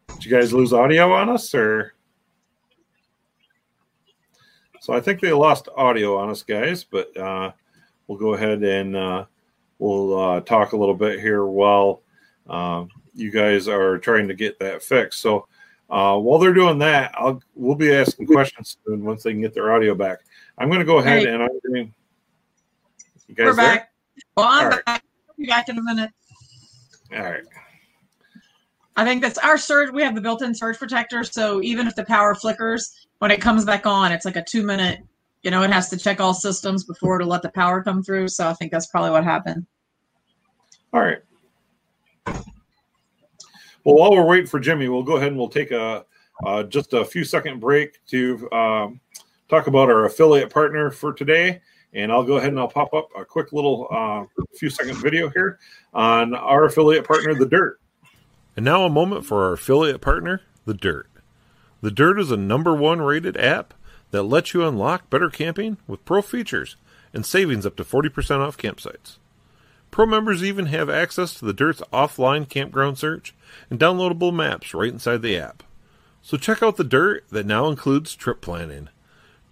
[0.08, 1.94] Did you guys lose audio on us or?
[4.88, 7.52] So I think they lost audio on us, guys, but uh,
[8.06, 9.26] we'll go ahead and uh,
[9.78, 12.00] we'll uh, talk a little bit here while
[12.48, 15.20] uh, you guys are trying to get that fixed.
[15.20, 15.46] So
[15.90, 19.52] uh, while they're doing that, I'll we'll be asking questions soon once they can get
[19.52, 20.20] their audio back.
[20.56, 21.34] I'm going to go ahead Hey.
[21.34, 21.92] and I'm going.
[23.26, 23.74] You guys We're there?
[23.74, 23.92] back.
[24.38, 24.84] Well, I'm All right.
[24.86, 25.04] back.
[25.36, 26.10] Be back in a minute.
[27.14, 27.44] All right.
[28.98, 29.92] I think that's our surge.
[29.92, 33.64] We have the built-in surge protector, so even if the power flickers, when it comes
[33.64, 34.98] back on, it's like a two-minute.
[35.44, 38.26] You know, it has to check all systems before to let the power come through.
[38.26, 39.64] So I think that's probably what happened.
[40.92, 41.18] All right.
[42.26, 46.04] Well, while we're waiting for Jimmy, we'll go ahead and we'll take a
[46.44, 49.00] uh, just a few second break to um,
[49.48, 51.60] talk about our affiliate partner for today.
[51.92, 54.24] And I'll go ahead and I'll pop up a quick little uh,
[54.56, 55.60] few second video here
[55.94, 57.78] on our affiliate partner, The Dyrt.
[58.58, 61.08] And now a moment for our affiliate partner, The Dyrt.
[61.80, 63.72] The Dyrt is a number one rated app
[64.10, 66.74] that lets you unlock better camping with pro features
[67.14, 69.18] and savings up to 40% off campsites.
[69.92, 73.32] Pro members even have access to the Dyrt's offline campground search
[73.70, 75.62] and downloadable maps right inside the app.
[76.20, 78.88] So check out the Dyrt that now includes trip planning.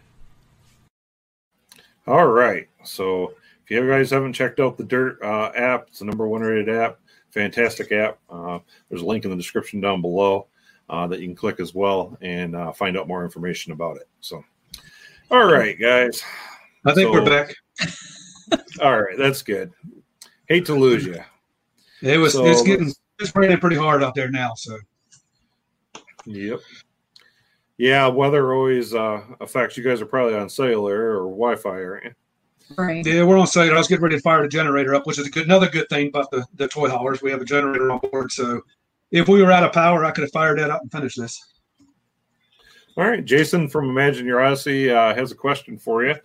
[2.08, 2.68] All right.
[2.84, 6.42] So if you guys haven't checked out the Dyrt uh, app, it's the number one
[6.42, 7.00] rated app.
[7.32, 8.20] Fantastic app.
[8.30, 10.48] Uh, there's a link in the description down below
[10.90, 14.08] uh, that you can click as well and uh, find out more information about it.
[14.20, 14.44] So,
[15.32, 16.22] all right, guys.
[16.86, 17.56] I think So- we're back.
[18.82, 19.72] All right, that's good.
[20.48, 21.20] Hate to lose you.
[22.02, 24.54] It was So it's getting it's raining pretty hard out there now.
[24.56, 24.78] So
[26.26, 26.60] Yep.
[27.78, 30.02] Yeah, weather always uh, affects you guys.
[30.02, 32.12] Are probably on cellular or Wi-Fi, aren't you?
[32.78, 33.06] Right.
[33.06, 33.72] yeah, we're on site.
[33.72, 35.90] I was getting ready to fire the generator up, which is a good, another good
[35.90, 37.22] thing about the the toy haulers.
[37.22, 38.62] We have a generator on board, so
[39.12, 41.54] if we were out of power, I could have fired that up and finished this.
[42.96, 46.16] All right, Jason from Imagine Your Odyssey uh, has a question for you.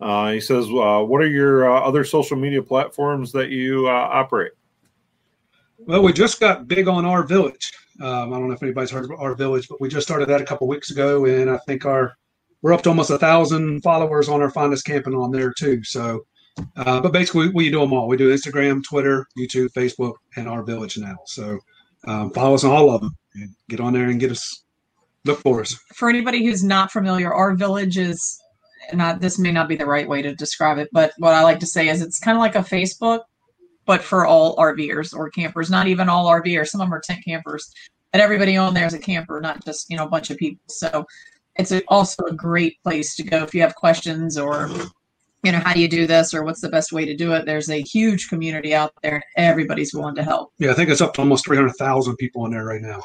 [0.00, 3.92] Uh, he says, uh, "What are your uh, other social media platforms that you uh,
[3.92, 4.52] operate?"
[5.78, 7.72] Well, we just got big on RV Village.
[8.00, 10.40] Um, I don't know if anybody's heard of RV Village, but we just started that
[10.40, 12.16] a couple weeks ago, and I think our
[12.62, 15.84] we're up to almost a thousand followers on our Find Us Camping on there too.
[15.84, 16.26] So,
[16.76, 18.08] uh, but basically, we do them all.
[18.08, 21.16] We do Instagram, Twitter, YouTube, Facebook, and RV Village now.
[21.26, 21.60] So,
[22.06, 23.16] um, follow us on all of them.
[23.34, 24.64] And get on there and get us.
[25.24, 25.74] Look for us.
[25.94, 28.40] For anybody who's not familiar, RV Village is
[28.92, 29.20] not.
[29.20, 31.66] This may not be the right way to describe it, but what I like to
[31.66, 33.20] say is it's kind of like a Facebook,
[33.86, 35.70] but for all RVers or campers.
[35.70, 36.68] Not even all RVers.
[36.68, 37.72] Some of them are tent campers,
[38.12, 40.60] but everybody on there is a camper, not just you know a bunch of people.
[40.68, 41.06] So
[41.54, 44.68] it's also a great place to go if you have questions or
[45.42, 47.46] you know how do you do this or what's the best way to do it.
[47.46, 50.52] There's a huge community out there, and everybody's willing to help.
[50.58, 53.02] Yeah, I think it's up to almost three hundred thousand people in there right now.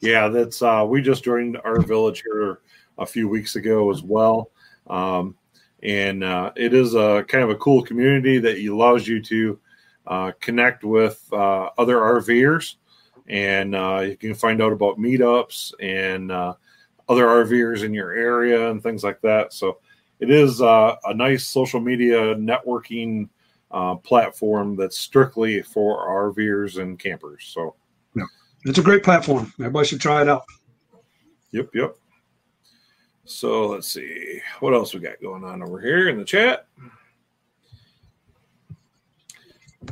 [0.00, 2.60] Yeah, that's uh, we just joined RV Village here
[2.98, 4.50] a few weeks ago as well,
[4.88, 5.36] um,
[5.82, 9.58] and uh, it is a kind of a cool community that allows you to
[10.06, 12.76] uh, connect with uh, other RVers,
[13.28, 16.54] and uh, you can find out about meetups and uh,
[17.08, 19.52] other RVers in your area and things like that.
[19.52, 19.78] So
[20.20, 23.28] it is uh, a nice social media networking
[23.70, 27.50] uh, platform that's strictly for RVers and campers.
[27.52, 27.74] So.
[28.64, 29.52] It's a great platform.
[29.58, 30.44] Everybody should try it out.
[31.50, 31.96] Yep, yep.
[33.24, 36.66] So let's see what else we got going on over here in the chat.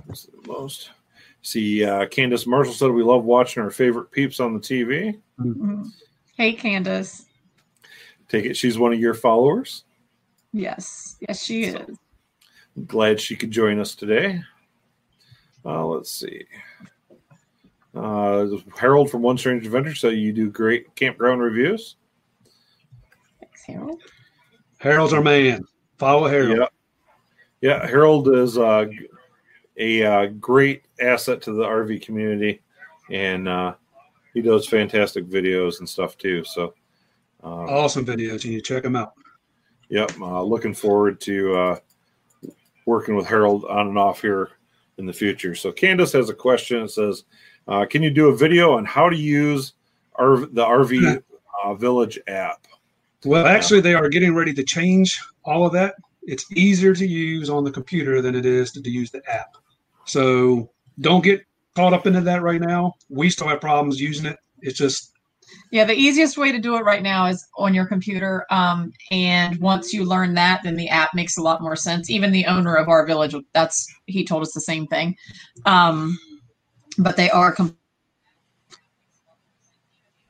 [0.07, 0.91] What's the most?
[1.43, 5.19] See, uh, Candace Marshall said we love watching our favorite peeps on the TV.
[5.39, 5.91] Mhm.
[6.37, 7.27] Hey, Candace.
[8.29, 9.85] Take it she's one of your followers.
[10.53, 11.97] Yes, yes, she is.
[12.87, 14.43] Glad she could join us today.
[15.65, 16.45] Uh, let's see.
[17.95, 21.97] Uh, Harold from One Strange Adventure said you do great campground reviews.
[23.67, 24.03] Thanks, Harold.
[24.79, 25.65] Harold's our man.
[25.99, 26.59] Follow Harold.
[26.59, 26.67] Yeah,
[27.61, 27.87] yeah.
[27.87, 28.87] Harold is uh,
[29.77, 32.63] a uh, great asset to the RV community,
[33.11, 33.75] and uh,
[34.33, 36.45] he does fantastic videos and stuff too.
[36.45, 36.75] So,
[37.43, 38.45] uh, Awesome videos.
[38.45, 39.15] You need to check them out.
[39.89, 41.79] yep, uh, looking forward to uh,
[42.87, 44.51] working with Harold on and off here
[44.99, 45.55] in the future.
[45.55, 46.83] So, Candace has a question.
[46.83, 47.25] It says,
[47.69, 49.75] uh, "Can you do a video on how to use
[50.15, 51.23] our, the RV
[51.65, 52.67] uh, Village app?"
[53.25, 55.95] Well, actually, they are getting ready to change all of that.
[56.23, 59.57] It's easier to use on the computer than it is to, to use the app.
[60.05, 62.95] So don't get caught up into that right now.
[63.09, 64.39] We still have problems using it.
[64.61, 65.13] It's just
[65.71, 68.47] Yeah, the easiest way to do it right now is on your computer.
[68.51, 72.11] Um, and once you learn that, then the app makes a lot more sense.
[72.11, 75.17] Even the owner of RV Village, that's he told us the same thing.
[75.67, 76.19] Um,
[76.99, 77.55] but they are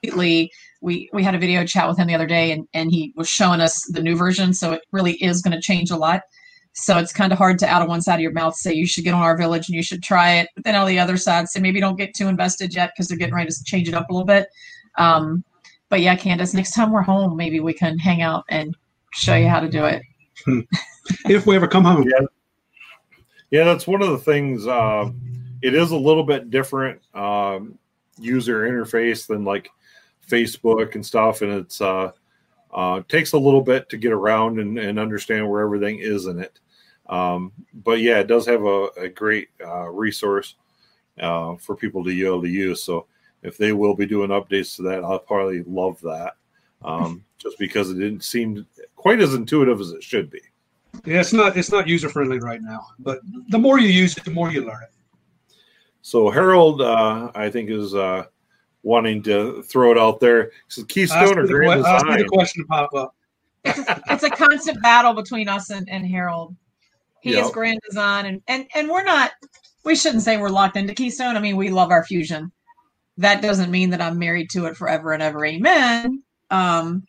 [0.02, 3.12] completely we we had a video chat with him the other day, and and he
[3.16, 4.54] was showing us the new version.
[4.54, 6.22] So it really is going to change a lot.
[6.72, 8.86] So it's kind of hard to out of one side of your mouth say you
[8.86, 11.16] should get on RV Village and you should try it, but then on the other
[11.16, 13.94] side say maybe don't get too invested yet because they're getting ready to change it
[13.94, 14.46] up a little bit.
[14.96, 15.44] Um,
[15.88, 18.76] but yeah, Candace, next time we're home, maybe we can hang out and
[19.12, 20.02] show you how to do it.
[21.26, 22.04] if we ever come home.
[22.08, 22.26] Yeah,
[23.50, 24.66] yeah, that's one of the things.
[24.66, 25.10] Uh,
[25.62, 27.78] it is a little bit different um,
[28.18, 29.68] user interface than like
[30.30, 32.12] Facebook and stuff, and it's uh,
[32.72, 36.38] uh, takes a little bit to get around and, and understand where everything is in
[36.38, 36.60] it.
[37.08, 40.54] Um, but yeah, it does have a, a great uh, resource
[41.18, 42.82] uh, for people to be able to use.
[42.82, 43.06] So
[43.42, 46.34] if they will be doing updates to that, I'll probably love that.
[46.82, 48.66] Um, just because it didn't seem
[48.96, 50.40] quite as intuitive as it should be.
[51.06, 54.24] Yeah, it's not it's not user friendly right now, but the more you use it,
[54.24, 55.54] the more you learn it.
[56.02, 58.24] So Harold, uh, I think, is uh,
[58.82, 60.52] wanting to throw it out there.
[60.68, 61.94] So Keystone or Grand Design?
[61.94, 63.14] Ask me the question to pop up.
[63.64, 66.54] It's a, it's a constant battle between us and, and Harold.
[67.20, 67.44] He yep.
[67.44, 69.32] is Grand Design, and, and and we're not.
[69.84, 71.36] We shouldn't say we're locked into Keystone.
[71.36, 72.50] I mean, we love our fusion.
[73.18, 75.44] That doesn't mean that I'm married to it forever and ever.
[75.44, 76.22] Amen.
[76.50, 77.04] Um,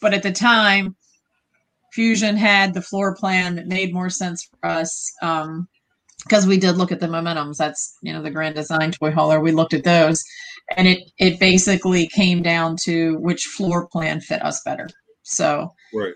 [0.00, 0.96] but at the time,
[1.92, 5.12] Fusion had the floor plan that made more sense for us.
[5.22, 5.68] Um,
[6.24, 7.56] because we did look at the momentums.
[7.56, 9.40] That's you know the Grand Design toy hauler.
[9.40, 10.22] We looked at those,
[10.76, 14.88] and it it basically came down to which floor plan fit us better.
[15.22, 16.14] So right.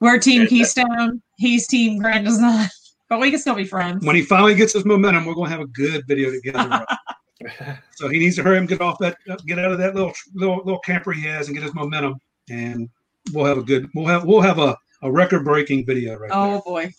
[0.00, 1.22] we're Team Keystone.
[1.36, 2.68] He's Team Grand Design,
[3.08, 4.04] but we can still be friends.
[4.04, 6.84] When he finally gets his momentum, we're going to have a good video together.
[7.96, 10.12] so he needs to hurry and get off that, uh, get out of that little
[10.34, 12.14] little little camper he has, and get his momentum,
[12.50, 12.88] and
[13.32, 16.52] we'll have a good, we'll have we'll have a, a record breaking video right Oh
[16.52, 16.62] there.
[16.64, 16.92] boy.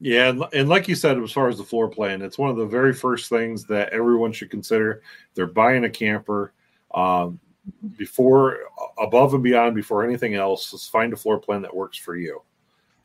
[0.00, 2.66] Yeah, and like you said, as far as the floor plan, it's one of the
[2.66, 5.02] very first things that everyone should consider.
[5.34, 6.52] They're buying a camper
[6.94, 7.40] um,
[7.96, 8.58] before,
[9.00, 10.72] above and beyond, before anything else.
[10.72, 12.40] Is find a floor plan that works for you.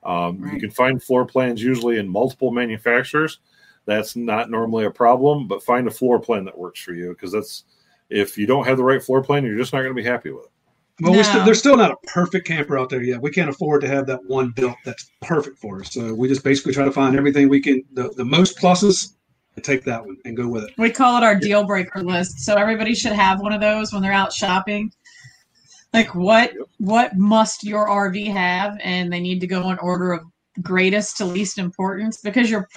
[0.04, 0.54] Um, right.
[0.54, 3.40] You can find floor plans usually in multiple manufacturers.
[3.86, 7.32] That's not normally a problem, but find a floor plan that works for you because
[7.32, 7.64] that's
[8.10, 10.30] if you don't have the right floor plan, you're just not going to be happy
[10.30, 10.52] with it.
[11.04, 11.22] Well, no.
[11.22, 13.22] st- there's still not a perfect camper out there yet.
[13.22, 15.92] We can't afford to have that one built that's perfect for us.
[15.92, 19.16] So we just basically try to find everything we can, the, the most pluses,
[19.56, 20.74] and take that one and go with it.
[20.78, 22.40] We call it our deal breaker list.
[22.40, 24.92] So everybody should have one of those when they're out shopping.
[25.94, 28.78] Like what what must your RV have?
[28.84, 30.24] And they need to go in order of
[30.62, 32.68] greatest to least importance because you're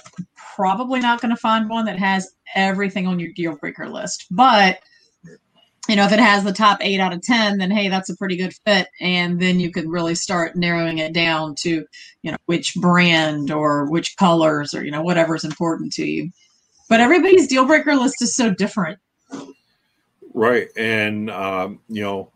[0.55, 4.25] probably not going to find one that has everything on your deal breaker list.
[4.29, 4.79] But
[5.87, 8.17] you know, if it has the top eight out of 10, then hey, that's a
[8.17, 8.87] pretty good fit.
[8.99, 11.85] And then you could really start narrowing it down to,
[12.21, 16.31] you know, which brand or which colors or, you know, whatever's important to you.
[16.89, 18.99] But everybody's deal breaker list is so different.
[20.33, 20.67] Right.
[20.77, 22.31] And, um, you know,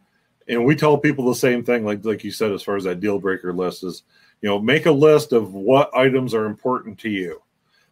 [0.48, 3.00] and we tell people the same thing, like, like you said, as far as that
[3.00, 4.04] deal breaker list is,
[4.42, 7.42] you know, make a list of what items are important to you.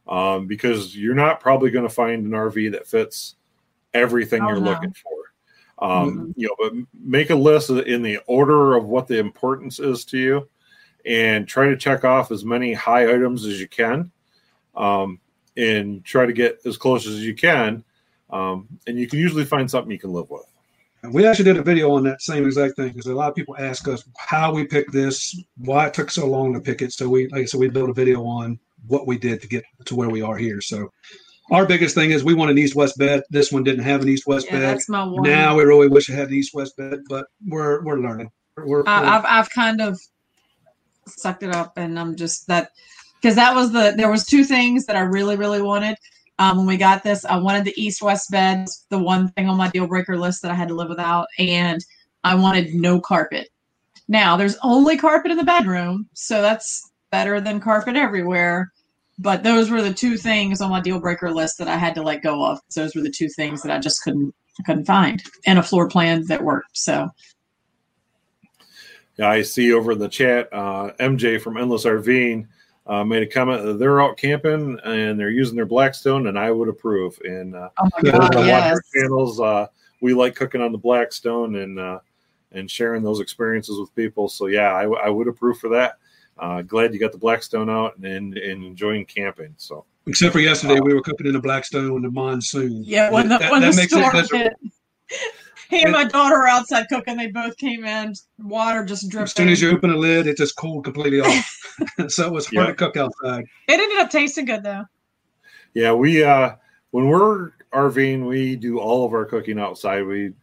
[0.08, 3.36] Um, because you're not probably going to find an RV that fits
[3.94, 4.72] everything oh, you're no.
[4.72, 5.19] looking for.
[5.82, 6.32] Um, mm-hmm.
[6.36, 10.18] You know, but make a list in the order of what the importance is to
[10.18, 10.50] you,
[11.06, 14.12] and try to check off as many high items as you can,
[14.76, 15.20] um,
[15.56, 17.84] and try to get as close as you can.
[18.30, 20.46] Um, and you can usually find something you can live with.
[21.12, 23.56] We actually did a video on that same exact thing because a lot of people
[23.58, 26.92] ask us how we picked this, why it took so long to pick it.
[26.92, 29.64] So we, like I said, we built a video on what we did to get
[29.86, 30.60] to where we are here.
[30.60, 30.92] So
[31.52, 33.24] our biggest thing is we want an east-west bed.
[33.30, 34.62] This one didn't have an east-west yeah, bed.
[34.62, 35.24] That's my one.
[35.24, 38.32] Now we really wish it had an east-west bed, but we're we're learning.
[38.56, 40.00] We're, we're, I've I've kind of
[41.08, 42.72] sucked it up, and I'm just that
[43.22, 45.98] because that was the there was two things that I really really wanted.
[46.38, 49.70] Um, when we got this, I wanted the east-west bed, the one thing on my
[49.70, 51.84] deal breaker list that I had to live without, and
[52.24, 53.50] I wanted no carpet.
[54.08, 58.72] Now there's only carpet in the bedroom, so that's better than carpet everywhere
[59.20, 62.02] but those were the two things on my deal breaker list that I had to
[62.02, 62.60] let go of.
[62.74, 64.34] Those were the two things that I just couldn't
[64.66, 66.78] couldn't find, and a floor plan that worked.
[66.78, 67.10] So,
[69.18, 72.48] yeah, I see over in the chat, uh, MJ from Endless RVing
[72.88, 76.52] uh, made a comment that they're out camping and they're using their Blackstone, and I
[76.52, 77.20] would approve.
[77.24, 78.80] And uh, oh God, yes.
[78.94, 79.68] channels, uh,
[80.02, 82.00] we like cooking on the Blackstone and uh,
[82.54, 84.30] and sharing those experiences with people.
[84.30, 86.00] So yeah, I, w- I would approve for that
[86.40, 89.54] uh, glad you got the Blackstone out and, and, and enjoying camping.
[89.58, 92.84] So, except for yesterday, uh, we were cooking in the Blackstone in the monsoon.
[92.84, 94.54] Yeah, when the that, when that the storm hit.
[95.70, 97.16] He and my daughter were outside cooking.
[97.16, 98.16] They both came in.
[98.40, 99.24] Water just dripping.
[99.26, 101.62] As soon as you open the lid, it just cooled completely off.
[102.08, 102.66] so it was hard yeah.
[102.66, 103.46] to cook outside.
[103.68, 104.86] It ended up tasting good though.
[105.76, 106.56] Yeah, we uh
[106.90, 110.04] when we're RVing, we do all of our cooking outside.
[110.06, 110.34] We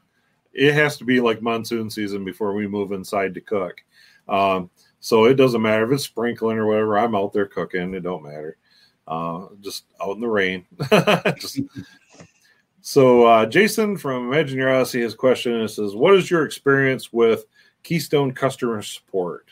[0.53, 3.82] it has to be like monsoon season before we move inside to cook.
[4.28, 4.70] Um,
[5.01, 6.99] so it doesn't matter if it's sprinkling or whatever.
[6.99, 7.94] I'm out there cooking.
[7.94, 8.57] It don't matter.
[9.07, 10.66] Uh, just out in the rain.
[11.38, 11.61] just,
[12.80, 16.30] so uh, Jason from Imagine Your Odyssey has a question and it says, "What is
[16.30, 17.44] your experience with
[17.82, 19.49] Keystone customer support?"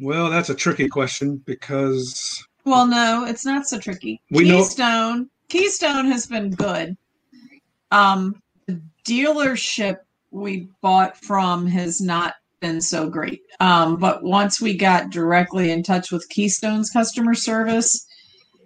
[0.00, 4.20] Well, that's a tricky question because Well, no, it's not so tricky.
[4.30, 6.96] We know- Keystone Keystone has been good.
[7.90, 9.98] Um, the dealership
[10.30, 12.34] we bought from has not
[12.64, 13.42] been so great.
[13.60, 18.06] Um, but once we got directly in touch with Keystone's customer service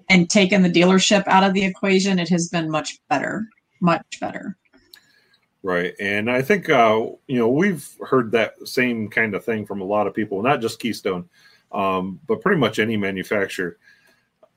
[0.08, 3.48] and taken the dealership out of the equation, it has been much better.
[3.80, 4.56] Much better.
[5.64, 5.94] Right.
[5.98, 9.84] And I think, uh, you know, we've heard that same kind of thing from a
[9.84, 11.28] lot of people, not just Keystone,
[11.72, 13.78] um, but pretty much any manufacturer.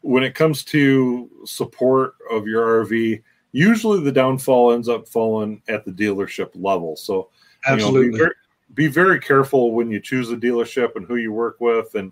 [0.02, 3.24] When it comes to support of your RV,
[3.54, 6.96] usually the downfall ends up falling at the dealership level.
[6.96, 8.34] So, you know, absolutely be, very,
[8.74, 12.12] be very careful when you choose a dealership and who you work with and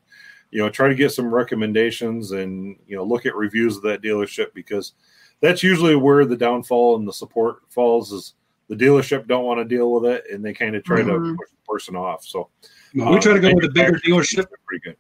[0.51, 4.01] you know try to get some recommendations and you know look at reviews of that
[4.01, 4.93] dealership because
[5.41, 8.33] that's usually where the downfall and the support falls is
[8.67, 11.37] the dealership don't want to deal with it and they kind of try to Mhm.
[11.37, 12.49] push the person off so
[12.93, 14.45] No, we try to uh, go with a bigger dealership.
[14.65, 14.97] pretty good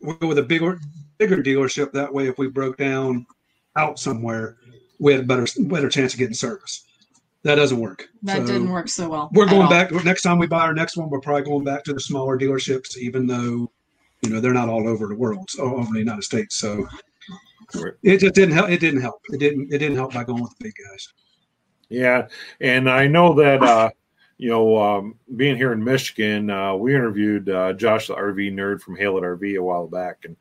[0.00, 0.78] We go with a bigger
[1.18, 1.90] bigger dealership.
[1.92, 3.26] That way, if we broke down
[3.74, 4.56] out somewhere,
[5.00, 6.84] we had a better better chance of getting service.
[7.44, 8.08] That doesn't work.
[8.22, 9.30] That So didn't work so well.
[9.32, 11.08] We're going back next time we buy our next one.
[11.08, 13.70] We're probably going back to the smaller dealerships, even though
[14.22, 16.56] you know they're not all over the world, all over the United States.
[16.56, 16.86] So
[18.02, 18.70] it just didn't help.
[18.70, 19.20] It didn't help.
[19.30, 19.72] It didn't.
[19.72, 21.12] It didn't help by going with the big guys.
[21.88, 22.26] Yeah,
[22.60, 23.90] and I know that uh,
[24.38, 28.80] you know, um, being here in Michigan, uh, we interviewed uh, Josh, the RV nerd
[28.80, 30.36] from Haylett RV, a while back, and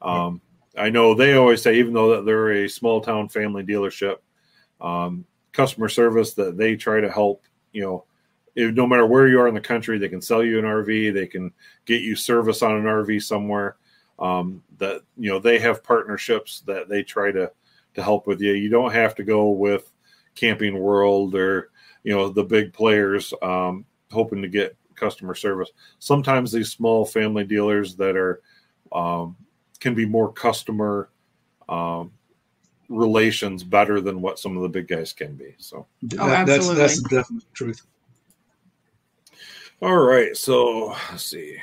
[0.00, 0.40] um,
[0.76, 4.16] I know they always say, even though that they're a small town family dealership,
[4.80, 7.44] um, customer service that they try to help.
[7.72, 8.04] You know,
[8.54, 11.14] if, no matter where you are in the country, they can sell you an RV,
[11.14, 11.52] they can
[11.84, 13.76] get you service on an RV somewhere.
[14.18, 17.50] Um, that you know, they have partnerships that they try to
[17.94, 18.52] to help with you.
[18.52, 19.90] You don't have to go with
[20.34, 21.70] Camping World or
[22.04, 25.70] you know the big players um, hoping to get customer service.
[25.98, 28.42] Sometimes these small family dealers that are
[28.92, 29.36] um,
[29.80, 31.10] can be more customer
[31.68, 32.12] um,
[32.92, 35.54] relations better than what some of the big guys can be.
[35.58, 35.86] So,
[36.18, 36.82] Oh, That- that's absolutely.
[36.82, 37.82] that's the definite truth.
[39.80, 40.36] all right.
[40.36, 41.56] So let's see.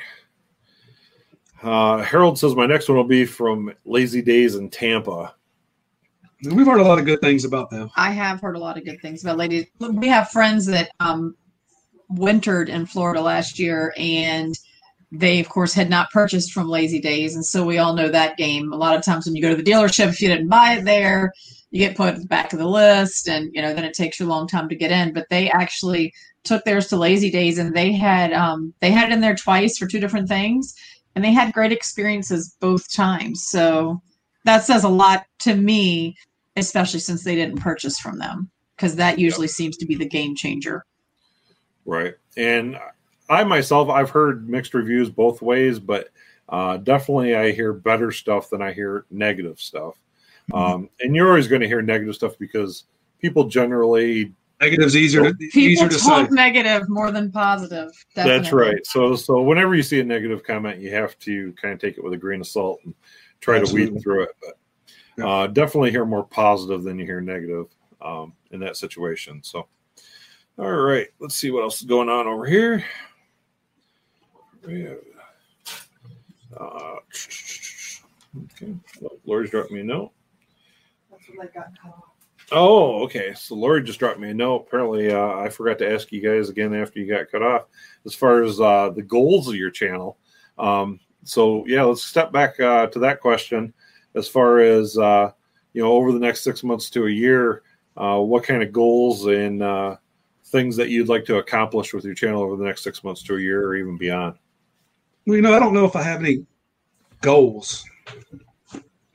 [1.62, 5.34] Uh, Harold says my next one will be from Lazy Days in Tampa.
[6.42, 7.90] We've heard a lot of good things about them.
[7.96, 9.66] I have heard a lot of good things about ladies.
[9.78, 11.36] We have friends that um,
[12.08, 14.58] wintered in Florida last year, and
[15.12, 18.36] they, of course, had not purchased from Lazy Days, and so we all know that
[18.36, 18.72] game.
[18.72, 20.84] A lot of times when you go to the dealership, if you didn't buy it
[20.84, 21.32] there,
[21.70, 24.20] you get put at the back of the list, and you know then it takes
[24.20, 25.12] you a long time to get in.
[25.12, 26.12] But they actually
[26.44, 29.78] took theirs to Lazy Days, and they had um, they had it in there twice
[29.78, 30.74] for two different things,
[31.14, 33.46] and they had great experiences both times.
[33.48, 34.00] So
[34.44, 36.16] that says a lot to me
[36.56, 40.34] especially since they didn't purchase from them because that usually seems to be the game
[40.34, 40.84] changer.
[41.84, 42.14] Right.
[42.36, 42.78] And
[43.30, 46.08] I myself, I've heard mixed reviews both ways, but
[46.48, 49.94] uh, definitely I hear better stuff than I hear negative stuff.
[50.52, 52.84] Um, and you're always going to hear negative stuff because
[53.20, 56.08] people generally Negative's easier to People easier to say.
[56.08, 57.92] talk negative more than positive.
[58.14, 58.84] That's right.
[58.84, 62.04] So, so whenever you see a negative comment, you have to kind of take it
[62.04, 62.94] with a grain of salt and
[63.40, 64.30] try to weed through it.
[64.42, 64.58] But
[65.16, 65.26] Yeah.
[65.28, 67.66] uh, definitely hear more positive than you hear negative
[68.02, 69.40] um, in that situation.
[69.42, 69.66] So,
[70.58, 72.84] all right, let's see what else is going on over here.
[76.58, 76.96] Uh,
[78.44, 80.12] okay, well, Lori's dropped me a note.
[82.52, 83.32] Oh, okay.
[83.34, 84.64] So Lori just dropped me a note.
[84.66, 87.66] Apparently, uh, I forgot to ask you guys again after you got cut off,
[88.04, 90.18] as far as uh, the goals of your channel.
[90.58, 93.72] Um, so yeah, let's step back uh, to that question.
[94.16, 95.30] As far as uh,
[95.74, 97.62] you know, over the next six months to a year,
[97.96, 99.96] uh, what kind of goals and uh,
[100.46, 103.36] things that you'd like to accomplish with your channel over the next six months to
[103.36, 104.36] a year, or even beyond?
[105.34, 106.44] You know, I don't know if I have any
[107.20, 107.84] goals.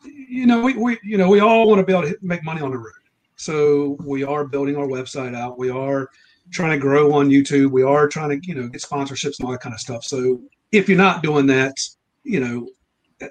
[0.06, 2.62] You know, we, we you know we all want to be able to make money
[2.62, 2.94] on the road.
[3.36, 5.58] So we are building our website out.
[5.58, 6.10] We are
[6.52, 7.72] trying to grow on YouTube.
[7.72, 10.04] We are trying to you know get sponsorships and all that kind of stuff.
[10.04, 10.42] So
[10.72, 11.76] if you're not doing that,
[12.24, 12.68] you know,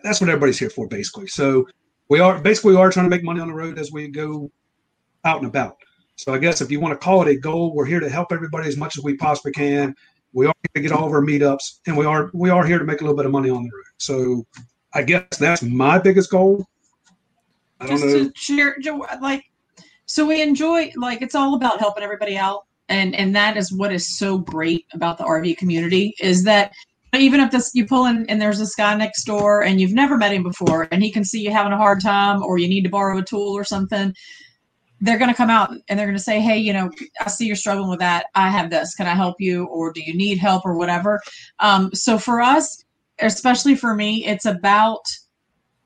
[0.02, 1.26] that's what everybody's here for basically.
[1.26, 1.66] So
[2.08, 4.50] we are basically we are trying to make money on the road as we go
[5.24, 5.76] out and about.
[6.16, 8.30] So I guess if you want to call it a goal, we're here to help
[8.30, 9.94] everybody as much as we possibly can.
[10.34, 12.78] We are here to get all of our meetups, and we are we are here
[12.78, 13.84] to make a little bit of money on the road.
[13.98, 14.44] So
[14.92, 16.66] I guess that's my biggest goal.
[17.80, 18.24] I don't Just know.
[18.28, 18.76] to share,
[19.20, 19.44] like,
[20.06, 22.66] so we enjoy, like, it's all about helping everybody out.
[22.88, 26.72] and and that is what is so great about the RV community is that
[27.14, 30.16] even if this you pull in and there's this guy next door and you've never
[30.16, 32.82] met him before and he can see you having a hard time or you need
[32.82, 34.12] to borrow a tool or something
[35.00, 36.90] they're going to come out and they're going to say hey you know
[37.20, 38.26] i see you're struggling with that.
[38.34, 38.94] I have this.
[38.94, 39.66] Can i help you?
[39.66, 41.20] Or do you need help or whatever?
[41.58, 42.82] Um, so for us
[43.20, 45.04] especially for me it's about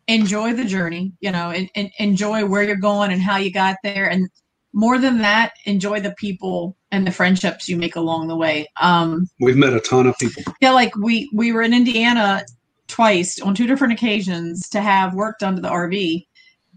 [0.06, 3.76] enjoy the journey you know and, and enjoy where you're going and how you got
[3.82, 4.08] there.
[4.10, 4.28] And
[4.72, 8.66] more than that enjoy the people and the friendships you make along the way.
[8.80, 10.42] Um, We've met a ton of people.
[10.60, 12.44] yeah like we we were in indiana
[12.86, 16.26] twice on two different occasions to have work done to the rv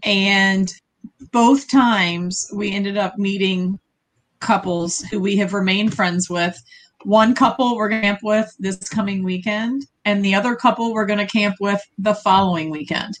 [0.04, 0.72] and
[1.32, 3.78] both times we ended up meeting
[4.40, 6.60] couples who we have remained friends with.
[7.04, 11.06] One couple we're going to camp with this coming weekend and the other couple we're
[11.06, 13.18] going to camp with the following weekend.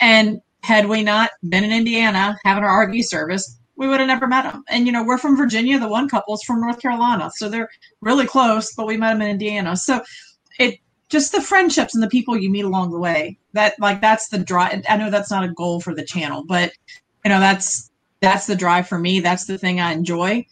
[0.00, 4.26] And had we not been in indiana having our rv service we would have never
[4.26, 7.50] met them and you know we're from virginia the one couple's from north carolina so
[7.50, 7.68] they're
[8.00, 9.76] really close but we met them in indiana.
[9.76, 10.00] So
[10.58, 10.80] it
[11.10, 14.38] just the friendships and the people you meet along the way that like that's the
[14.38, 16.72] drive i know that's not a goal for the channel but
[17.24, 20.44] you know that's that's the drive for me that's the thing i enjoy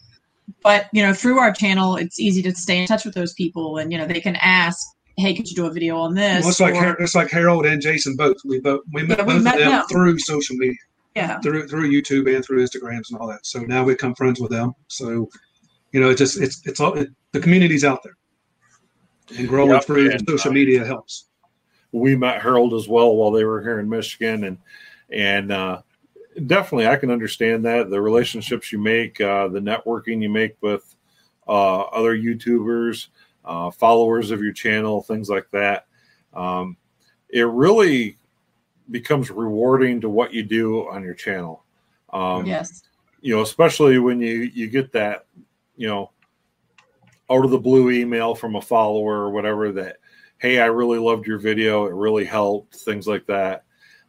[0.63, 3.77] but you know through our channel it's easy to stay in touch with those people
[3.77, 4.79] and you know they can ask
[5.17, 7.65] hey could you do a video on this Well, it's like Or- it's like Harold
[7.65, 8.37] and Jason both.
[8.45, 9.83] We both we met Yeah, we both met of them them.
[9.89, 10.75] through social media,
[11.15, 13.45] yeah through through YouTube and through Instagrams and all that.
[13.45, 14.73] So now we've become friends with them.
[14.87, 15.29] So
[15.91, 18.15] you know, it just it's it's all it, the community's out there,
[19.37, 21.27] and growing Yep, through and, social uh, media helps.
[21.91, 24.57] we met Harold as well while they were here in Michigan, and
[25.11, 25.81] and uh,
[26.47, 30.95] definitely I can understand that the relationships you make, uh, the networking you make with
[31.47, 33.07] uh, other YouTubers,
[33.45, 35.87] uh, followers of your channel, things like that.
[36.33, 36.77] Um,
[37.29, 38.17] it really
[38.91, 41.63] becomes rewarding to what you do on your channel.
[42.11, 42.83] Um, yes
[43.23, 45.25] you know, especially when you you get that,
[45.77, 46.11] you know,
[47.31, 49.99] out of the blue email from a follower or whatever that,
[50.39, 53.63] hey, I really loved your video, it really helped, things like that.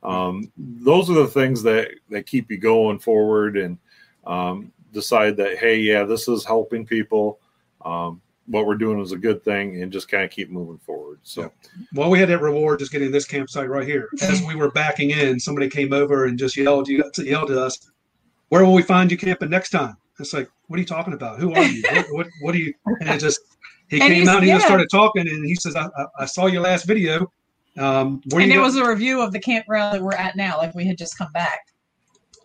[0.05, 3.79] Um, those are the things that that keep you going forward and
[4.27, 7.41] um, decide that, hey, yeah, this is helping people.
[7.85, 11.19] Um, what we're doing is a good thing, and just kind of keep moving forward.
[11.23, 11.51] So,
[11.95, 14.11] Well, we had that reward just getting this campsite right here.
[14.21, 17.91] As we were backing in, somebody came over and just yelled yelled at us,
[18.49, 21.41] "Where will we find you camping next time?" It's like, what are you talking about?
[21.41, 21.83] Who are you?
[21.91, 22.75] what, what, what do you?
[23.01, 23.41] And it just
[23.89, 24.69] he And came out and he just yeah.
[24.69, 27.31] started talking, and he says, "I, I, I saw your last video.
[27.77, 30.75] Um, and it go?" was a review of the campground that we're at now like
[30.75, 31.61] we had just come back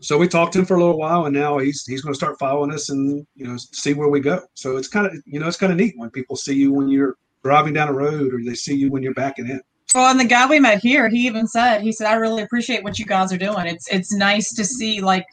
[0.02, 2.18] so we talked to him for a little while, and now he's he's going to
[2.18, 4.42] start following us and you know see where we go.
[4.54, 6.90] So it's kind of you know it's kind of neat when people see you when
[6.90, 9.62] you're driving down a road or they see you when you're backing in.
[9.94, 12.84] Well, and the guy we met here, he even said, he said, I really appreciate
[12.84, 13.66] what you guys are doing.
[13.66, 15.26] It's it's nice to see like,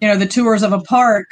[0.00, 1.26] you know, the tours of a park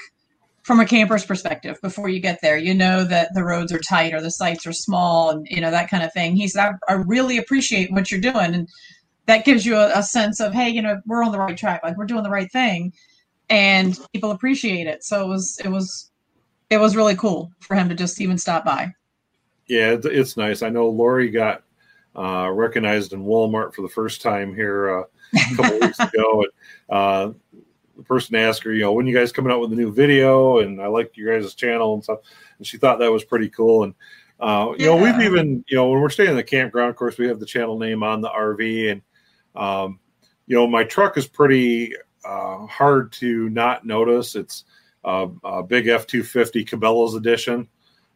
[0.66, 2.56] from a camper's perspective before you get there.
[2.56, 5.70] You know that the roads are tight or the sites are small and you know
[5.70, 6.34] that kind of thing.
[6.34, 8.52] He said, I, I really appreciate what you're doing.
[8.52, 8.68] And
[9.26, 11.82] that gives you a, a sense of, hey, you know, we're on the right track,
[11.84, 12.92] like we're doing the right thing.
[13.48, 15.04] And people appreciate it.
[15.04, 16.10] So it was it was
[16.68, 18.92] it was really cool for him to just even stop by.
[19.68, 20.62] yeah, it's, nice.
[20.62, 21.62] I know Lori got
[22.16, 26.42] uh, recognized in Walmart for the first time here uh, a couple weeks ago.
[26.42, 26.50] And
[26.90, 27.32] uh,
[27.96, 30.58] the person asked her, you know, when you guys coming out with a new video?
[30.58, 32.20] And I liked your guys' channel and stuff.
[32.58, 33.84] And she thought that was pretty cool.
[33.84, 33.94] And
[34.38, 37.16] uh, you know, we've even, you know, when we're staying in the campground, of course,
[37.16, 39.02] we have the channel name on the RV, and
[39.54, 39.98] um,
[40.46, 41.94] you know, my truck is pretty
[42.24, 44.34] uh, hard to not notice.
[44.34, 44.64] It's
[45.04, 47.68] uh, a big F two fifty Cabela's edition.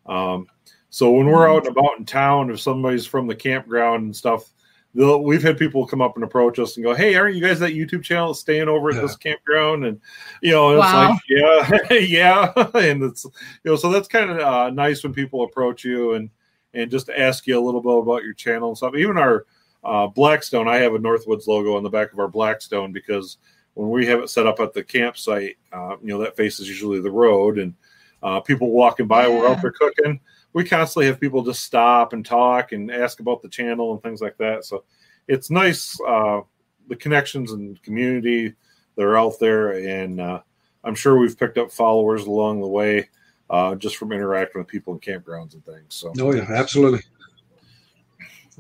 [0.05, 0.47] Um,
[0.91, 4.53] so when we're out and about in town, if somebody's from the campground and stuff,
[4.95, 7.59] they'll, we've had people come up and approach us and go, "Hey, aren't you guys
[7.61, 9.03] that YouTube channel that's staying over at Yeah.
[9.03, 10.01] this campground?" And
[10.43, 11.11] you know, it's Wow.
[11.11, 15.43] like, yeah, yeah, and it's you know, so that's kind of uh, nice when people
[15.45, 16.31] approach you and
[16.75, 18.95] and just ask you a little bit about your channel and stuff.
[18.95, 19.47] Even our
[19.83, 23.39] uh, Blackstone, I have a Northwoods logo on the back of our Blackstone because
[23.75, 27.01] when we have it set up at the campsite, uh, you know, that faces usually
[27.01, 27.75] the road and
[28.23, 30.21] uh, people walking by, we're out there cooking.
[30.53, 34.21] We constantly have people just stop and talk and ask about the channel and things
[34.21, 34.65] like that.
[34.65, 34.85] So
[35.29, 36.41] it's nice, uh,
[36.89, 38.55] the connections and community
[38.97, 39.73] that are out there.
[39.73, 40.41] And uh,
[40.83, 43.09] I'm sure we've picked up followers along the way
[43.51, 45.95] uh, just from interacting with people in campgrounds and things.
[45.95, 47.03] So, Oh yeah, absolutely.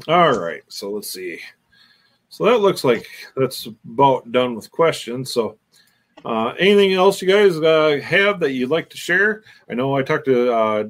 [0.08, 0.62] all right.
[0.68, 1.38] So let's see.
[2.28, 5.32] So that looks like that's about done with questions.
[5.32, 5.58] So,
[6.24, 9.42] uh, anything else you guys uh, have that you'd like to share?
[9.68, 10.84] I know I talked to uh,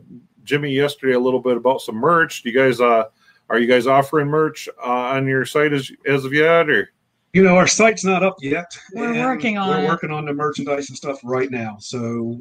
[0.45, 2.43] Jimmy yesterday a little bit about some merch.
[2.43, 3.05] Do you guys uh,
[3.49, 6.93] are you guys offering merch uh, on your site as as of yet, or
[7.33, 8.77] You know, our site's not up yet.
[8.93, 9.89] We're working on We're it.
[9.89, 11.77] working on the merchandise and stuff right now.
[11.79, 12.41] So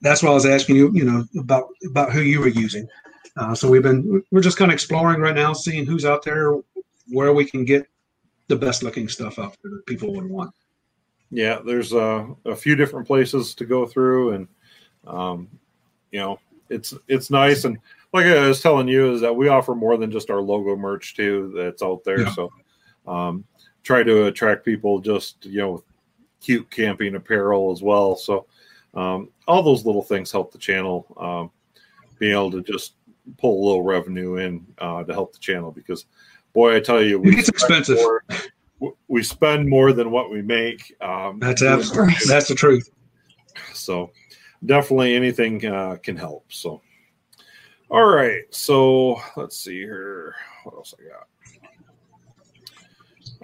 [0.00, 2.88] that's why I was asking you, you know, about about who you were using.
[3.36, 6.54] Uh, so we've been we're just kind of exploring right now, seeing who's out there,
[7.08, 7.86] where we can get
[8.48, 10.52] the best looking stuff out there that people would want.
[11.30, 14.48] Yeah, there's uh, a few different places to go through, and
[15.06, 15.48] um,
[16.10, 16.40] you know,
[16.70, 17.64] it's it's nice.
[17.64, 17.78] And
[18.12, 21.14] like I was telling you, is that we offer more than just our logo merch
[21.16, 21.52] too.
[21.56, 22.20] That's out there.
[22.22, 22.32] Yeah.
[22.32, 22.52] So
[23.06, 23.44] um,
[23.82, 25.84] try to attract people just you know,
[26.40, 28.16] cute camping apparel as well.
[28.16, 28.46] So
[28.94, 31.50] um, all those little things help the channel um,
[32.18, 32.94] being able to just
[33.38, 36.06] pull a little revenue in uh, to help the channel because
[36.54, 37.98] boy, I tell you, It gets expensive.
[37.98, 38.24] more-
[39.08, 40.94] we spend more than what we make.
[41.00, 42.88] Um, That's absolutely that's the truth.
[43.74, 44.12] so
[44.64, 46.44] definitely anything uh, can help.
[46.52, 46.80] So,
[47.90, 48.42] all right.
[48.50, 50.34] So let's see here.
[50.64, 51.26] What else I got?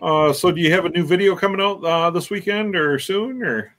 [0.02, 3.42] Uh, so do you have a new video coming out uh, this weekend or soon
[3.42, 3.74] or?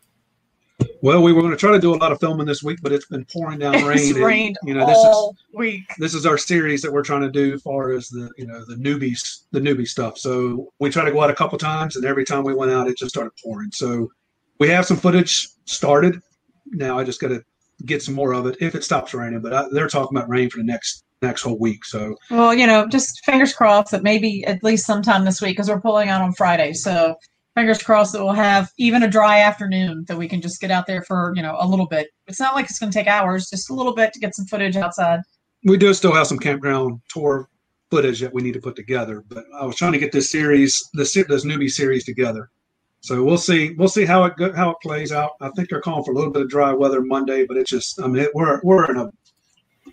[1.02, 2.92] Well, we were going to try to do a lot of filming this week, but
[2.92, 4.00] it's been pouring down rain.
[4.00, 5.84] It's and, rained you know, this is week.
[6.00, 8.66] this is our series that we're trying to do as far as the you know
[8.66, 12.06] the newbies the newbie stuff so we try to go out a couple times and
[12.06, 14.10] every time we went out it just started pouring so
[14.60, 16.20] we have some footage started
[16.68, 17.44] now i just got to
[17.86, 20.50] get some more of it if it stops raining but I, they're talking about rain
[20.50, 24.46] for the next next whole week so Well, you know, just fingers crossed that maybe
[24.46, 26.74] at least sometime this week because we're pulling out on Friday.
[26.74, 27.16] So
[27.56, 30.88] fingers crossed that we'll have even a dry afternoon that we can just get out
[30.88, 32.10] there for you know a little bit.
[32.28, 34.46] It's not like it's going to take hours, just a little bit to get some
[34.46, 35.22] footage outside.
[35.64, 37.50] we do still have some campground tour
[37.92, 40.84] footage that we need to put together but i was trying to get this series
[40.96, 42.50] this this newbie series together
[43.06, 45.80] so we'll see we'll see how it go, how it plays out i think they're
[45.82, 48.32] calling for a little bit of dry weather monday but it's just i mean it,
[48.34, 49.08] we're we're in a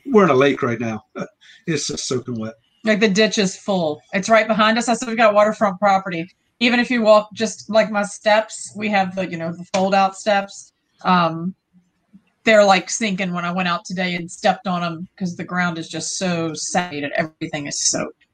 [0.07, 1.05] we're in a lake right now
[1.67, 2.55] it's just soaking wet
[2.85, 4.01] Like the ditch is full.
[4.13, 4.89] It's right behind us.
[4.89, 6.29] I said we've got waterfront property.
[6.59, 9.95] Even if you walk just like my steps, we have the you know the fold
[9.95, 10.73] out steps.
[11.05, 11.55] Um,
[12.45, 15.79] they're like sinking when I went out today and stepped on them because the ground
[15.79, 17.13] is just so saturated.
[17.15, 18.27] Everything is soaked.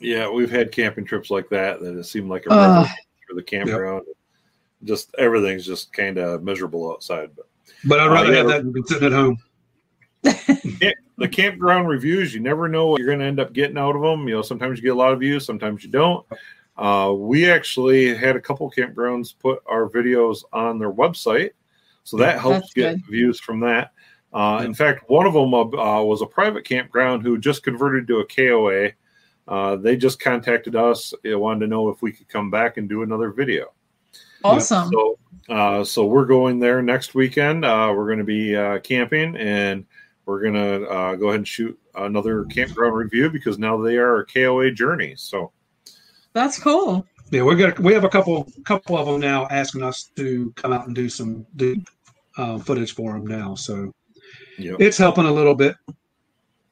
[0.00, 2.84] Yeah, we've had camping trips like that that it seemed like a Ugh.
[2.84, 2.94] river
[3.28, 4.04] for the campground.
[4.84, 7.30] Just everything's just kind of miserable outside.
[7.36, 7.46] But
[7.84, 8.38] but i'd Oh, rather yeah.
[8.38, 9.38] have that than sitting at home
[11.18, 14.02] the campground reviews, you never know what you're going to end up getting out of
[14.02, 14.26] them.
[14.28, 16.26] You know, sometimes you get a lot of views, sometimes you don't.
[16.76, 21.50] Uh, we actually had a couple campgrounds put our videos on their website,
[22.04, 23.06] so that helps get good.
[23.10, 23.92] views from that.
[24.32, 28.18] Uh, in fact, one of them uh, was a private campground who just converted to
[28.18, 28.90] a KOA.
[29.48, 31.14] Uh, they just contacted us.
[31.22, 33.72] They wanted to know if we could come back and do another video.
[34.44, 34.90] Awesome.
[34.92, 35.18] So,
[35.48, 37.64] uh, so we're going there next weekend.
[37.64, 39.86] Uh, we're going to be uh, camping, and
[40.26, 44.18] we're going to uh, go ahead and shoot another campground review because now they are
[44.20, 45.14] a KOA journey.
[45.16, 45.50] So,
[46.34, 47.06] That's cool.
[47.30, 50.72] yeah we got we have a couple couple of them now asking us to come
[50.72, 51.76] out and do some do
[52.38, 53.92] uh, footage for them now so
[54.58, 55.76] yeah, it's helping a little bit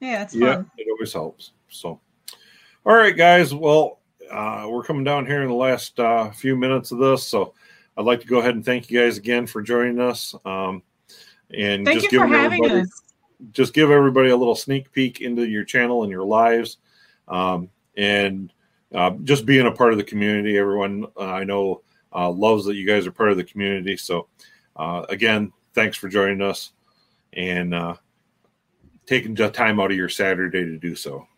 [0.00, 1.52] Yeah, it's yeah, it always helps.
[1.68, 2.00] So,
[2.86, 3.52] all right, guys.
[3.54, 7.52] Well, uh, we're coming down here in the last uh, few minutes of this, so
[7.96, 10.34] I'd like to go ahead and thank you guys again for joining us.
[10.44, 10.82] Um,
[11.54, 13.02] and Thank just you for having everybody- us.
[13.52, 16.78] just give everybody a little sneak peek into your channel and your lives
[17.28, 18.52] um, and
[18.94, 21.82] uh, just being a part of the community everyone uh, i know
[22.14, 24.26] uh, loves that you guys are part of the community so
[24.76, 26.72] uh, again thanks for joining us
[27.34, 27.94] and uh,
[29.06, 31.28] taking the time out of your saturday to do so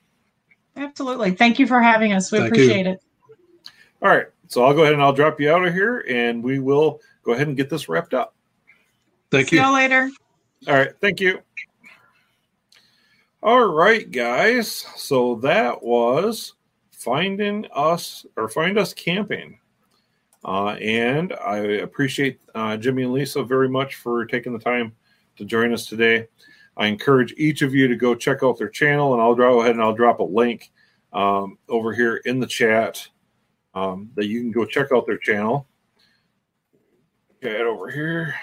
[0.79, 1.33] Absolutely.
[1.33, 2.33] Thank you for having us.
[2.33, 2.63] We Thank you.
[2.63, 3.03] appreciate it.
[4.01, 6.59] all right so i'll go ahead and i'll drop you out of here and we
[6.61, 8.35] will go ahead and get this wrapped up
[9.31, 10.11] thank See you See y'all later.
[10.67, 11.41] All right, thank you.
[13.43, 14.69] All right, guys.
[14.97, 16.55] So that was
[16.91, 19.61] finding us or find us camping.
[20.45, 24.97] Uh, and I appreciate uh, Jimmy and Lisa very much for taking the time
[25.37, 26.27] to join us today.
[26.79, 29.73] I encourage each of you to go check out their channel, and I'll go ahead
[29.73, 30.71] and I'll drop a link
[31.13, 33.07] um, over here in the chat
[33.75, 35.67] um, that you can go check out their channel.
[37.43, 38.35] Get over here.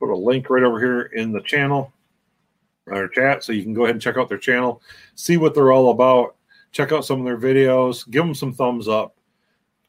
[0.00, 1.92] Put a link right over here in the channel
[2.86, 4.82] or chat so you can go ahead and check out their channel.
[5.14, 6.34] See what they're all about.
[6.72, 8.08] Check out some of their videos.
[8.10, 9.16] Give them some thumbs up.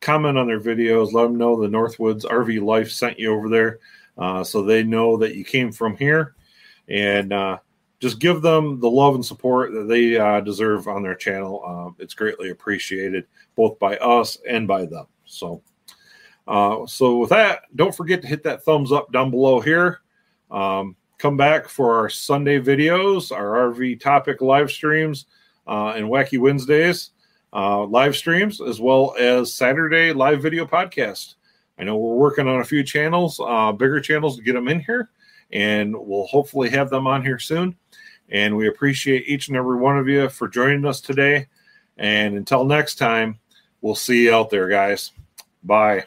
[0.01, 1.13] Comment on their videos.
[1.13, 3.79] Let them know the northwoods rv life sent you over there
[4.19, 6.35] uh, so they know that you came from here
[6.89, 7.57] and uh,
[7.99, 12.03] just give them the love and support that they uh, deserve on their channel uh,
[12.03, 13.25] it's greatly appreciated
[13.55, 15.61] both by us and by them so
[16.47, 20.01] uh, so with that, don't forget to hit that thumbs up down below here.
[20.51, 25.25] Um, come back for our Sunday videos, our RV topic live streams,
[25.67, 27.11] uh, and Wacky Wednesdays
[27.53, 31.35] uh, live streams, as well as Saturday live video podcast.
[31.79, 34.81] I know we're working on a few channels, uh, bigger channels to get them in
[34.81, 35.09] here,
[35.53, 37.77] and we'll hopefully have them on here soon.
[38.29, 41.47] And we appreciate each and every one of you for joining us today.
[41.97, 43.39] And until next time,
[43.81, 45.11] we'll see you out there, guys.
[45.63, 46.05] Bye.